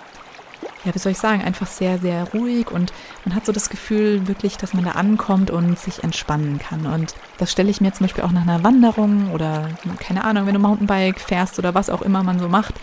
ja, 0.85 0.95
wie 0.95 0.99
soll 0.99 1.13
ich 1.13 1.19
sagen, 1.19 1.43
einfach 1.43 1.67
sehr, 1.67 1.99
sehr 1.99 2.25
ruhig 2.33 2.71
und 2.71 2.93
man 3.25 3.35
hat 3.35 3.47
so 3.47 3.53
das 3.53 3.71
Gefühl 3.71 4.27
wirklich, 4.29 4.57
dass 4.57 4.75
man 4.75 4.85
da 4.85 4.93
ankommt 4.93 5.51
und 5.51 5.79
sich 5.79 6.05
entspannen 6.05 6.59
kann. 6.59 6.87
Und 6.87 7.15
das 7.39 7.51
stelle 7.51 7.71
ich 7.71 7.81
mir 7.81 7.93
zum 7.93 8.05
Beispiel 8.07 8.25
auch 8.25 8.33
nach 8.33 8.43
einer 8.43 8.65
Wanderung 8.65 9.33
oder 9.33 9.69
keine 9.99 10.25
Ahnung, 10.25 10.47
wenn 10.47 10.55
du 10.55 10.61
Mountainbike 10.61 11.21
fährst 11.21 11.59
oder 11.59 11.75
was 11.75 11.91
auch 11.91 12.03
immer 12.03 12.23
man 12.23 12.39
so 12.39 12.49
macht, 12.49 12.75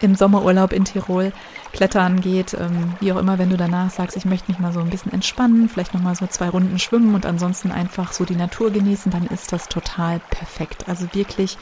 im 0.00 0.14
Sommerurlaub 0.14 0.72
in 0.72 0.84
Tirol 0.84 1.32
klettern 1.72 2.20
geht, 2.20 2.54
ähm, 2.54 2.94
wie 3.00 3.12
auch 3.12 3.18
immer, 3.18 3.38
wenn 3.38 3.50
du 3.50 3.56
danach 3.56 3.90
sagst, 3.90 4.16
ich 4.16 4.24
möchte 4.24 4.50
mich 4.50 4.58
mal 4.58 4.72
so 4.72 4.80
ein 4.80 4.90
bisschen 4.90 5.12
entspannen, 5.12 5.68
vielleicht 5.68 5.94
nochmal 5.94 6.14
so 6.14 6.26
zwei 6.26 6.48
Runden 6.48 6.78
schwimmen 6.78 7.14
und 7.14 7.26
ansonsten 7.26 7.70
einfach 7.70 8.12
so 8.12 8.24
die 8.24 8.36
Natur 8.36 8.70
genießen, 8.70 9.12
dann 9.12 9.26
ist 9.26 9.52
das 9.52 9.68
total 9.68 10.20
perfekt. 10.30 10.88
Also 10.88 11.06
wirklich, 11.12 11.58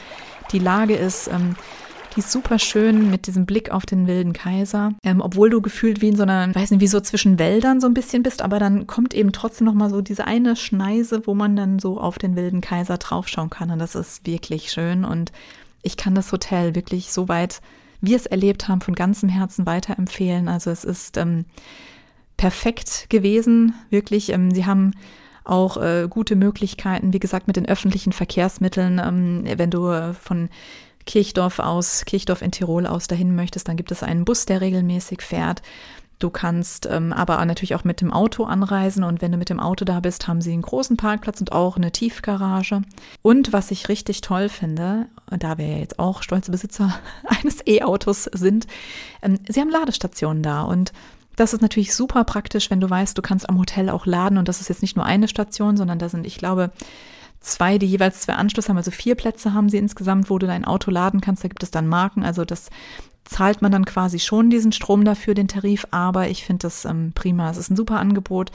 die 0.51 0.59
Lage 0.59 0.95
ist, 0.95 1.27
ähm, 1.27 1.55
die 2.15 2.19
ist 2.19 2.31
super 2.31 2.59
schön 2.59 3.09
mit 3.09 3.27
diesem 3.27 3.45
Blick 3.45 3.71
auf 3.71 3.85
den 3.85 4.07
wilden 4.07 4.33
Kaiser, 4.33 4.93
ähm, 5.03 5.21
obwohl 5.21 5.49
du 5.49 5.61
gefühlt 5.61 6.01
wie 6.01 6.09
in 6.09 6.15
so 6.15 6.23
einer, 6.23 6.53
weiß 6.53 6.71
nicht, 6.71 6.81
wie 6.81 6.87
so 6.87 6.99
zwischen 6.99 7.39
Wäldern 7.39 7.81
so 7.81 7.87
ein 7.87 7.93
bisschen 7.93 8.23
bist, 8.23 8.41
aber 8.41 8.59
dann 8.59 8.87
kommt 8.87 9.13
eben 9.13 9.31
trotzdem 9.31 9.65
nochmal 9.65 9.89
so 9.89 10.01
diese 10.01 10.25
eine 10.25 10.55
Schneise, 10.55 11.25
wo 11.25 11.35
man 11.35 11.55
dann 11.55 11.79
so 11.79 11.99
auf 11.99 12.17
den 12.17 12.35
wilden 12.35 12.61
Kaiser 12.61 12.97
draufschauen 12.97 13.49
kann 13.49 13.71
und 13.71 13.79
das 13.79 13.95
ist 13.95 14.25
wirklich 14.25 14.71
schön 14.71 15.05
und 15.05 15.31
ich 15.81 15.97
kann 15.97 16.15
das 16.15 16.31
Hotel 16.31 16.75
wirklich 16.75 17.11
so 17.11 17.27
weit 17.27 17.61
wir 18.01 18.15
es 18.15 18.25
erlebt 18.25 18.67
haben, 18.67 18.81
von 18.81 18.95
ganzem 18.95 19.29
Herzen 19.29 19.65
weiterempfehlen. 19.65 20.47
Also 20.47 20.71
es 20.71 20.83
ist 20.83 21.17
ähm, 21.17 21.45
perfekt 22.37 23.09
gewesen, 23.09 23.73
wirklich. 23.89 24.29
Ähm, 24.29 24.51
sie 24.51 24.65
haben 24.65 24.93
auch 25.43 25.77
äh, 25.77 26.07
gute 26.09 26.35
Möglichkeiten, 26.35 27.13
wie 27.13 27.19
gesagt, 27.19 27.47
mit 27.47 27.55
den 27.55 27.67
öffentlichen 27.67 28.13
Verkehrsmitteln. 28.13 29.01
Ähm, 29.03 29.43
wenn 29.57 29.71
du 29.71 29.89
äh, 29.89 30.13
von 30.13 30.49
Kirchdorf 31.09 31.57
aus, 31.57 32.05
Kirchdorf 32.05 32.43
in 32.43 32.51
Tirol 32.51 32.85
aus 32.85 33.07
dahin 33.07 33.33
möchtest, 33.33 33.67
dann 33.67 33.77
gibt 33.77 33.91
es 33.91 34.03
einen 34.03 34.25
Bus, 34.25 34.45
der 34.45 34.61
regelmäßig 34.61 35.23
fährt. 35.23 35.63
Du 36.19 36.29
kannst 36.29 36.85
ähm, 36.85 37.13
aber 37.13 37.43
natürlich 37.45 37.73
auch 37.73 37.83
mit 37.83 38.01
dem 38.01 38.13
Auto 38.13 38.43
anreisen 38.43 39.03
und 39.03 39.19
wenn 39.19 39.31
du 39.31 39.39
mit 39.39 39.49
dem 39.49 39.59
Auto 39.59 39.85
da 39.85 40.01
bist, 40.01 40.27
haben 40.27 40.39
sie 40.39 40.53
einen 40.53 40.61
großen 40.61 40.97
Parkplatz 40.97 41.39
und 41.39 41.51
auch 41.51 41.77
eine 41.77 41.91
Tiefgarage. 41.91 42.83
Und 43.23 43.51
was 43.51 43.71
ich 43.71 43.89
richtig 43.89 44.21
toll 44.21 44.49
finde, 44.49 45.07
da 45.31 45.57
wir 45.57 45.65
ja 45.65 45.77
jetzt 45.77 45.97
auch 45.97 46.21
stolze 46.21 46.51
Besitzer 46.51 46.93
eines 47.23 47.65
E-Autos 47.65 48.25
sind, 48.25 48.67
ähm, 49.23 49.39
sie 49.47 49.61
haben 49.61 49.71
Ladestationen 49.71 50.43
da 50.43 50.61
und 50.61 50.93
das 51.37 51.53
ist 51.53 51.61
natürlich 51.61 51.95
super 51.95 52.23
praktisch, 52.23 52.69
wenn 52.69 52.81
du 52.81 52.89
weißt, 52.89 53.17
du 53.17 53.23
kannst 53.23 53.49
am 53.49 53.57
Hotel 53.57 53.89
auch 53.89 54.05
laden 54.05 54.37
und 54.37 54.47
das 54.47 54.61
ist 54.61 54.67
jetzt 54.67 54.83
nicht 54.83 54.95
nur 54.95 55.05
eine 55.05 55.27
Station, 55.27 55.75
sondern 55.75 55.97
da 55.97 56.07
sind, 56.07 56.27
ich 56.27 56.37
glaube, 56.37 56.69
zwei, 57.39 57.77
die 57.77 57.85
jeweils 57.85 58.21
zwei 58.21 58.33
Anschlüsse 58.33 58.69
haben, 58.69 58.77
also 58.77 58.91
vier 58.91 59.15
Plätze 59.15 59.53
haben 59.53 59.69
sie 59.69 59.77
insgesamt, 59.77 60.29
wo 60.29 60.39
du 60.39 60.47
dein 60.47 60.65
Auto 60.65 60.91
laden 60.91 61.21
kannst. 61.21 61.43
Da 61.43 61.47
gibt 61.47 61.63
es 61.63 61.71
dann 61.71 61.87
Marken, 61.87 62.23
also 62.23 62.45
das 62.45 62.69
zahlt 63.25 63.61
man 63.61 63.71
dann 63.71 63.85
quasi 63.85 64.19
schon 64.19 64.49
diesen 64.49 64.71
Strom 64.71 65.05
dafür, 65.05 65.35
den 65.35 65.47
Tarif, 65.47 65.85
aber 65.91 66.29
ich 66.29 66.43
finde 66.43 66.63
das 66.63 66.85
ähm, 66.85 67.11
prima. 67.13 67.49
Es 67.49 67.57
ist 67.57 67.69
ein 67.69 67.75
super 67.75 67.99
Angebot, 67.99 68.51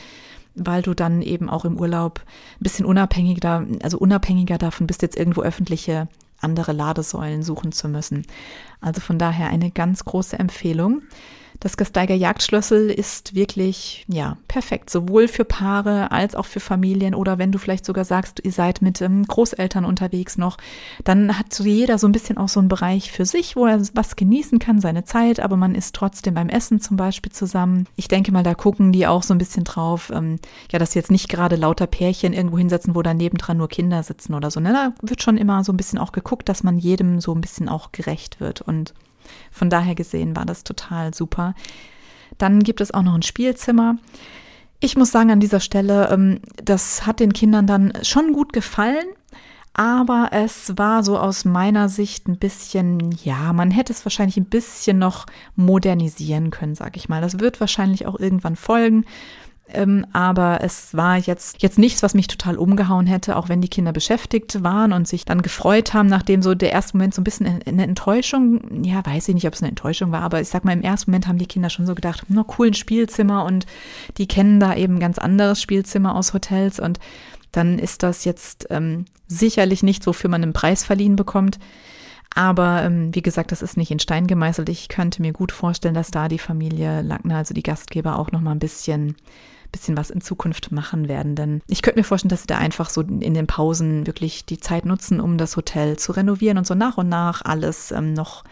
weil 0.55 0.83
du 0.83 0.95
dann 0.95 1.23
eben 1.23 1.49
auch 1.49 1.65
im 1.65 1.79
Urlaub 1.79 2.21
ein 2.59 2.63
bisschen 2.65 2.85
unabhängiger, 2.85 3.67
also 3.83 3.99
unabhängiger 3.99 4.59
davon 4.59 4.87
bist, 4.87 5.03
jetzt 5.03 5.17
irgendwo 5.17 5.43
öffentliche 5.43 6.09
andere 6.41 6.73
Ladesäulen 6.73 7.43
suchen 7.43 7.73
zu 7.73 7.89
müssen. 7.89 8.27
Also 8.81 9.01
von 9.01 9.19
daher 9.19 9.49
eine 9.49 9.71
ganz 9.71 10.05
große 10.05 10.39
Empfehlung. 10.39 11.03
Das 11.65 11.79
Gesteiger 11.79 12.15
Jagdschlüssel 12.15 12.91
ist 12.91 13.35
wirklich, 13.35 14.05
ja, 14.07 14.37
perfekt, 14.49 14.91
sowohl 14.91 15.29
für 15.29 15.47
Paare 15.47 16.13
als 16.13 16.35
auch 16.35 16.45
für 16.45 16.61
Familien 16.61 17.15
oder 17.15 17.39
wenn 17.39 17.53
du 17.53 17.59
vielleicht 17.59 17.87
sogar 17.87 18.05
sagst, 18.05 18.43
ihr 18.45 18.53
seid 18.53 18.83
mit 18.83 19.01
ähm, 19.01 19.25
Großeltern 19.27 19.87
unterwegs 19.87 20.37
noch, 20.37 20.59
dann 21.05 21.39
hat 21.39 21.55
so 21.55 21.65
jeder 21.65 21.97
so 21.97 22.07
ein 22.07 22.13
bisschen 22.13 22.37
auch 22.37 22.51
so 22.51 22.61
einen 22.61 22.69
Bereich 22.69 23.11
für 23.11 23.25
sich, 23.25 23.57
wo 23.57 23.65
er 23.65 23.81
was 23.95 24.15
genießen 24.15 24.59
kann, 24.59 24.83
seine 24.83 25.07
Zeit, 25.07 25.41
aber 25.41 25.57
man 25.57 25.75
ist 25.75 25.95
trotzdem 25.95 26.35
beim 26.35 26.51
Essen 26.51 26.83
zum 26.83 26.99
Beispiel 26.99 27.33
zusammen. 27.33 27.87
Ich 27.97 28.09
denke 28.09 28.31
mal, 28.31 28.43
da 28.43 28.53
gucken 28.53 28.93
die 28.93 29.07
auch 29.07 29.23
so 29.23 29.33
ein 29.33 29.39
bisschen 29.39 29.65
drauf, 29.65 30.13
ähm, 30.15 30.41
ja, 30.71 30.79
dass 30.79 30.93
jetzt 30.93 31.11
nicht 31.11 31.31
gerade 31.31 31.57
lauter 31.57 31.87
Pärchen 31.87 32.35
irgendwo 32.35 32.59
hinsetzen, 32.59 32.95
wo 32.95 33.01
da 33.01 33.15
nebendran 33.15 33.57
nur 33.57 33.69
Kinder 33.69 34.03
sitzen 34.03 34.35
oder 34.35 34.51
so. 34.51 34.61
Ne? 34.61 34.75
Da 34.75 34.93
wird 35.01 35.23
schon 35.23 35.39
immer 35.39 35.65
so 35.65 35.73
ein 35.73 35.79
bisschen 35.79 35.99
auch 35.99 36.13
geguckt, 36.13 36.51
dass 36.51 36.63
man 36.63 36.77
jedem 36.77 37.23
so 37.23 37.35
ein 37.35 37.41
bisschen 37.41 37.71
auch 37.71 37.91
gerecht 37.91 38.39
wird 38.39 38.61
und 38.61 38.93
von 39.51 39.71
daher 39.71 39.95
gesehen 39.95 40.37
war 40.37 40.45
das 40.45 40.65
total 40.65 41.15
super. 41.15 41.55
Dann 42.39 42.61
gibt 42.61 42.81
es 42.81 42.93
auch 42.93 43.03
noch 43.03 43.15
ein 43.15 43.23
Spielzimmer. 43.23 43.97
Ich 44.81 44.97
muss 44.97 45.13
sagen, 45.13 45.31
an 45.31 45.41
dieser 45.41 45.61
Stelle, 45.61 46.11
ähm, 46.11 46.41
das 46.63 47.07
hat 47.07 47.21
den 47.21 47.33
Kindern 47.33 47.67
dann 47.67 47.93
schon 48.03 48.33
gut 48.33 48.53
gefallen. 48.53 49.07
Aber 49.77 50.29
es 50.31 50.79
war 50.79 51.03
so 51.03 51.19
aus 51.19 51.45
meiner 51.45 51.89
Sicht 51.89 52.29
ein 52.29 52.39
bisschen, 52.39 53.11
ja, 53.25 53.53
man 53.53 53.73
hätte 53.73 53.93
es 53.93 54.07
wahrscheinlich 54.07 54.37
ein 54.37 54.45
bisschen 54.45 55.01
noch 55.01 55.27
modernisieren 55.57 56.53
können, 56.53 56.77
sag 56.77 56.97
ich 56.97 57.09
mal. 57.09 57.21
Das 57.21 57.41
wird 57.41 57.59
wahrscheinlich 57.59 58.07
auch 58.07 58.19
irgendwann 58.19 58.55
folgen. 58.55 59.05
Ähm, 59.75 60.07
aber 60.13 60.61
es 60.63 60.95
war 60.95 61.17
jetzt, 61.19 61.63
jetzt 61.63 61.79
nichts, 61.79 62.03
was 62.03 62.15
mich 62.15 62.29
total 62.29 62.57
umgehauen 62.57 63.07
hätte, 63.07 63.37
auch 63.37 63.49
wenn 63.49 63.61
die 63.61 63.69
Kinder 63.69 63.93
beschäftigt 63.93 64.63
waren 64.63 64.93
und 64.93 65.09
sich 65.09 65.25
dann 65.25 65.43
gefreut 65.43 65.95
haben, 65.95 66.09
nachdem 66.09 66.43
so 66.43 66.55
der 66.55 66.73
erste 66.73 66.97
Moment 66.97 67.15
so 67.15 67.21
ein 67.21 67.25
bisschen 67.25 67.61
eine 67.67 67.85
Enttäuschung, 67.85 68.85
ja, 68.85 69.05
weiß 69.05 69.29
ich 69.29 69.35
nicht, 69.35 69.47
ob 69.47 69.55
es 69.55 69.63
eine 69.63 69.71
Enttäuschung 69.71 70.13
war, 70.13 70.23
aber 70.23 70.41
ich 70.41 70.49
sag 70.49 70.65
mal, 70.65 70.73
im 70.73 70.83
ersten 70.83 71.11
Moment 71.11 71.29
haben 71.29 71.39
die 71.39 71.47
Kinder 71.47 71.71
schon 71.71 71.87
so 71.87 71.95
gedacht, 71.95 72.25
na 72.29 72.45
cool, 72.59 72.69
ein 72.69 72.75
Spielzimmer 72.75 73.45
und 73.45 73.67
die 74.19 74.29
kennen 74.29 74.61
da 74.61 74.75
eben 74.75 75.01
ganz 75.01 75.19
anderes 75.19 75.61
Spielzimmer 75.61 76.15
aus 76.15 76.33
Hotels 76.33 76.81
und 76.81 76.99
dann 77.53 77.79
ist 77.79 78.03
das 78.03 78.25
jetzt 78.25 78.67
ähm, 78.71 79.05
sicherlich 79.29 79.83
nichts, 79.83 80.07
wofür 80.07 80.31
man 80.31 80.43
einen 80.43 80.53
Preis 80.53 80.85
verliehen 80.85 81.17
bekommt. 81.17 81.59
Aber 82.35 82.83
ähm, 82.83 83.15
wie 83.15 83.23
gesagt, 83.23 83.53
das 83.53 83.63
ist 83.63 83.77
nicht 83.77 83.93
in 83.93 84.01
Stein 84.01 84.27
gemeißelt. 84.27 84.69
Ich 84.69 84.89
könnte 84.89 85.23
mir 85.23 85.33
gut 85.33 85.53
vorstellen, 85.53 85.95
dass 85.95 86.11
da 86.11 86.29
die 86.29 86.39
Familie 86.39 87.01
Lackner, 87.01 87.37
also 87.37 87.55
die 87.55 87.63
Gastgeber, 87.63 88.19
auch 88.19 88.33
noch 88.33 88.41
mal 88.41 88.51
ein 88.51 88.59
bisschen 88.59 89.15
bisschen 89.75 89.97
was 89.97 90.11
in 90.11 90.21
Zukunft 90.21 90.73
machen 90.73 91.09
werden. 91.09 91.35
Denn 91.35 91.61
ich 91.67 91.83
könnte 91.83 91.99
mir 91.99 92.05
vorstellen, 92.05 92.31
dass 92.31 92.43
sie 92.43 92.47
da 92.47 92.59
einfach 92.59 92.89
so 92.89 93.03
in 93.03 93.35
den 93.35 93.47
Pausen 93.47 94.07
wirklich 94.07 94.45
die 94.45 94.59
Zeit 94.59 94.85
nutzen, 94.85 95.21
um 95.21 95.37
das 95.37 95.57
Hotel 95.57 95.99
zu 95.99 96.13
renovieren 96.13 96.59
und 96.59 96.67
so 96.67 96.75
nach 96.75 96.97
und 96.97 97.09
nach 97.09 97.43
alles 97.45 97.91
ähm, 97.91 98.15
noch, 98.15 98.45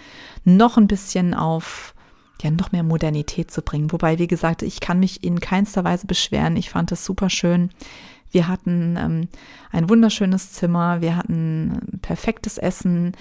noch 0.45 0.76
ein 0.76 0.88
bisschen 0.88 1.35
auf 1.35 1.95
ja, 2.43 2.50
noch 2.50 2.73
mehr 2.73 2.83
Modernität 2.83 3.52
zu 3.52 3.62
bringen. 3.62 3.93
Wobei, 3.93 4.19
wie 4.19 4.26
gesagt, 4.26 4.62
ich 4.62 4.81
kann 4.81 4.99
mich 4.99 5.23
in 5.23 5.38
keinster 5.38 5.85
Weise 5.85 6.09
beschweren. 6.09 6.57
Ich 6.57 6.71
fand 6.71 6.91
es 6.91 7.05
super 7.05 7.31
schön. 7.31 7.71
Wir 8.33 8.49
hatten 8.49 8.97
ähm, 8.99 9.29
ein 9.71 9.88
wunderschönes 9.88 10.52
Zimmer, 10.52 11.02
wir 11.02 11.17
hatten 11.17 12.00
perfektes 12.00 12.59
Essen, 12.59 13.12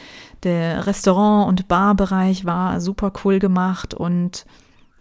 der 0.43 0.87
Restaurant- 0.87 1.49
und 1.49 1.67
Barbereich 1.67 2.45
war 2.45 2.79
super 2.79 3.11
cool 3.23 3.37
gemacht 3.39 3.93
und 3.93 4.45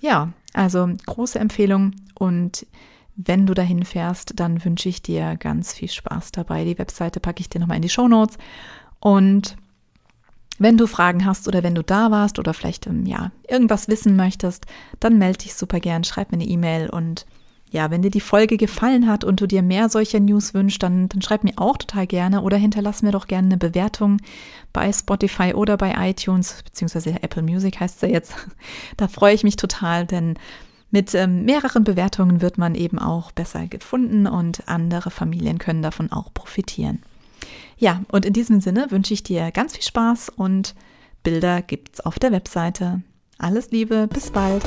ja, 0.00 0.32
also 0.52 0.88
große 1.06 1.38
Empfehlung 1.38 1.92
und 2.14 2.66
wenn 3.16 3.46
du 3.46 3.54
dahin 3.54 3.84
fährst, 3.84 4.32
dann 4.36 4.64
wünsche 4.64 4.88
ich 4.88 5.02
dir 5.02 5.36
ganz 5.36 5.74
viel 5.74 5.90
Spaß 5.90 6.32
dabei. 6.32 6.64
Die 6.64 6.78
Webseite 6.78 7.20
packe 7.20 7.40
ich 7.40 7.50
dir 7.50 7.60
nochmal 7.60 7.76
in 7.76 7.82
die 7.82 7.90
Show 7.90 8.08
Notes. 8.08 8.38
Und 8.98 9.56
wenn 10.58 10.78
du 10.78 10.86
Fragen 10.86 11.26
hast 11.26 11.46
oder 11.46 11.62
wenn 11.62 11.74
du 11.74 11.82
da 11.82 12.10
warst 12.10 12.38
oder 12.38 12.54
vielleicht 12.54 12.86
ähm, 12.86 13.04
ja 13.06 13.30
irgendwas 13.48 13.88
wissen 13.88 14.16
möchtest, 14.16 14.66
dann 15.00 15.18
melde 15.18 15.38
dich 15.38 15.54
super 15.54 15.80
gern, 15.80 16.04
schreib 16.04 16.32
mir 16.32 16.38
eine 16.38 16.46
E-Mail 16.46 16.88
und 16.88 17.26
ja, 17.70 17.90
wenn 17.90 18.02
dir 18.02 18.10
die 18.10 18.20
Folge 18.20 18.56
gefallen 18.56 19.06
hat 19.06 19.22
und 19.22 19.40
du 19.40 19.46
dir 19.46 19.62
mehr 19.62 19.88
solcher 19.88 20.18
News 20.18 20.54
wünschst, 20.54 20.82
dann, 20.82 21.08
dann 21.08 21.22
schreib 21.22 21.44
mir 21.44 21.52
auch 21.56 21.76
total 21.76 22.06
gerne 22.06 22.42
oder 22.42 22.56
hinterlass 22.56 23.02
mir 23.02 23.12
doch 23.12 23.28
gerne 23.28 23.46
eine 23.46 23.56
Bewertung 23.58 24.18
bei 24.72 24.92
Spotify 24.92 25.54
oder 25.54 25.76
bei 25.76 25.94
iTunes, 26.10 26.62
beziehungsweise 26.64 27.22
Apple 27.22 27.42
Music 27.42 27.78
heißt 27.78 27.96
es 27.96 28.02
ja 28.02 28.08
jetzt. 28.08 28.34
Da 28.96 29.08
freue 29.08 29.34
ich 29.34 29.44
mich 29.44 29.56
total, 29.56 30.06
denn 30.06 30.34
mit 30.90 31.14
ähm, 31.14 31.44
mehreren 31.44 31.84
Bewertungen 31.84 32.40
wird 32.40 32.58
man 32.58 32.74
eben 32.74 32.98
auch 32.98 33.30
besser 33.30 33.66
gefunden 33.66 34.26
und 34.26 34.68
andere 34.68 35.10
Familien 35.10 35.58
können 35.58 35.82
davon 35.82 36.10
auch 36.10 36.34
profitieren. 36.34 37.00
Ja, 37.78 38.02
und 38.10 38.26
in 38.26 38.32
diesem 38.32 38.60
Sinne 38.60 38.90
wünsche 38.90 39.14
ich 39.14 39.22
dir 39.22 39.52
ganz 39.52 39.74
viel 39.74 39.84
Spaß 39.84 40.30
und 40.30 40.74
Bilder 41.22 41.62
gibt's 41.62 42.00
auf 42.00 42.18
der 42.18 42.32
Webseite. 42.32 43.02
Alles 43.38 43.70
Liebe, 43.70 44.08
bis 44.08 44.30
bald. 44.30 44.64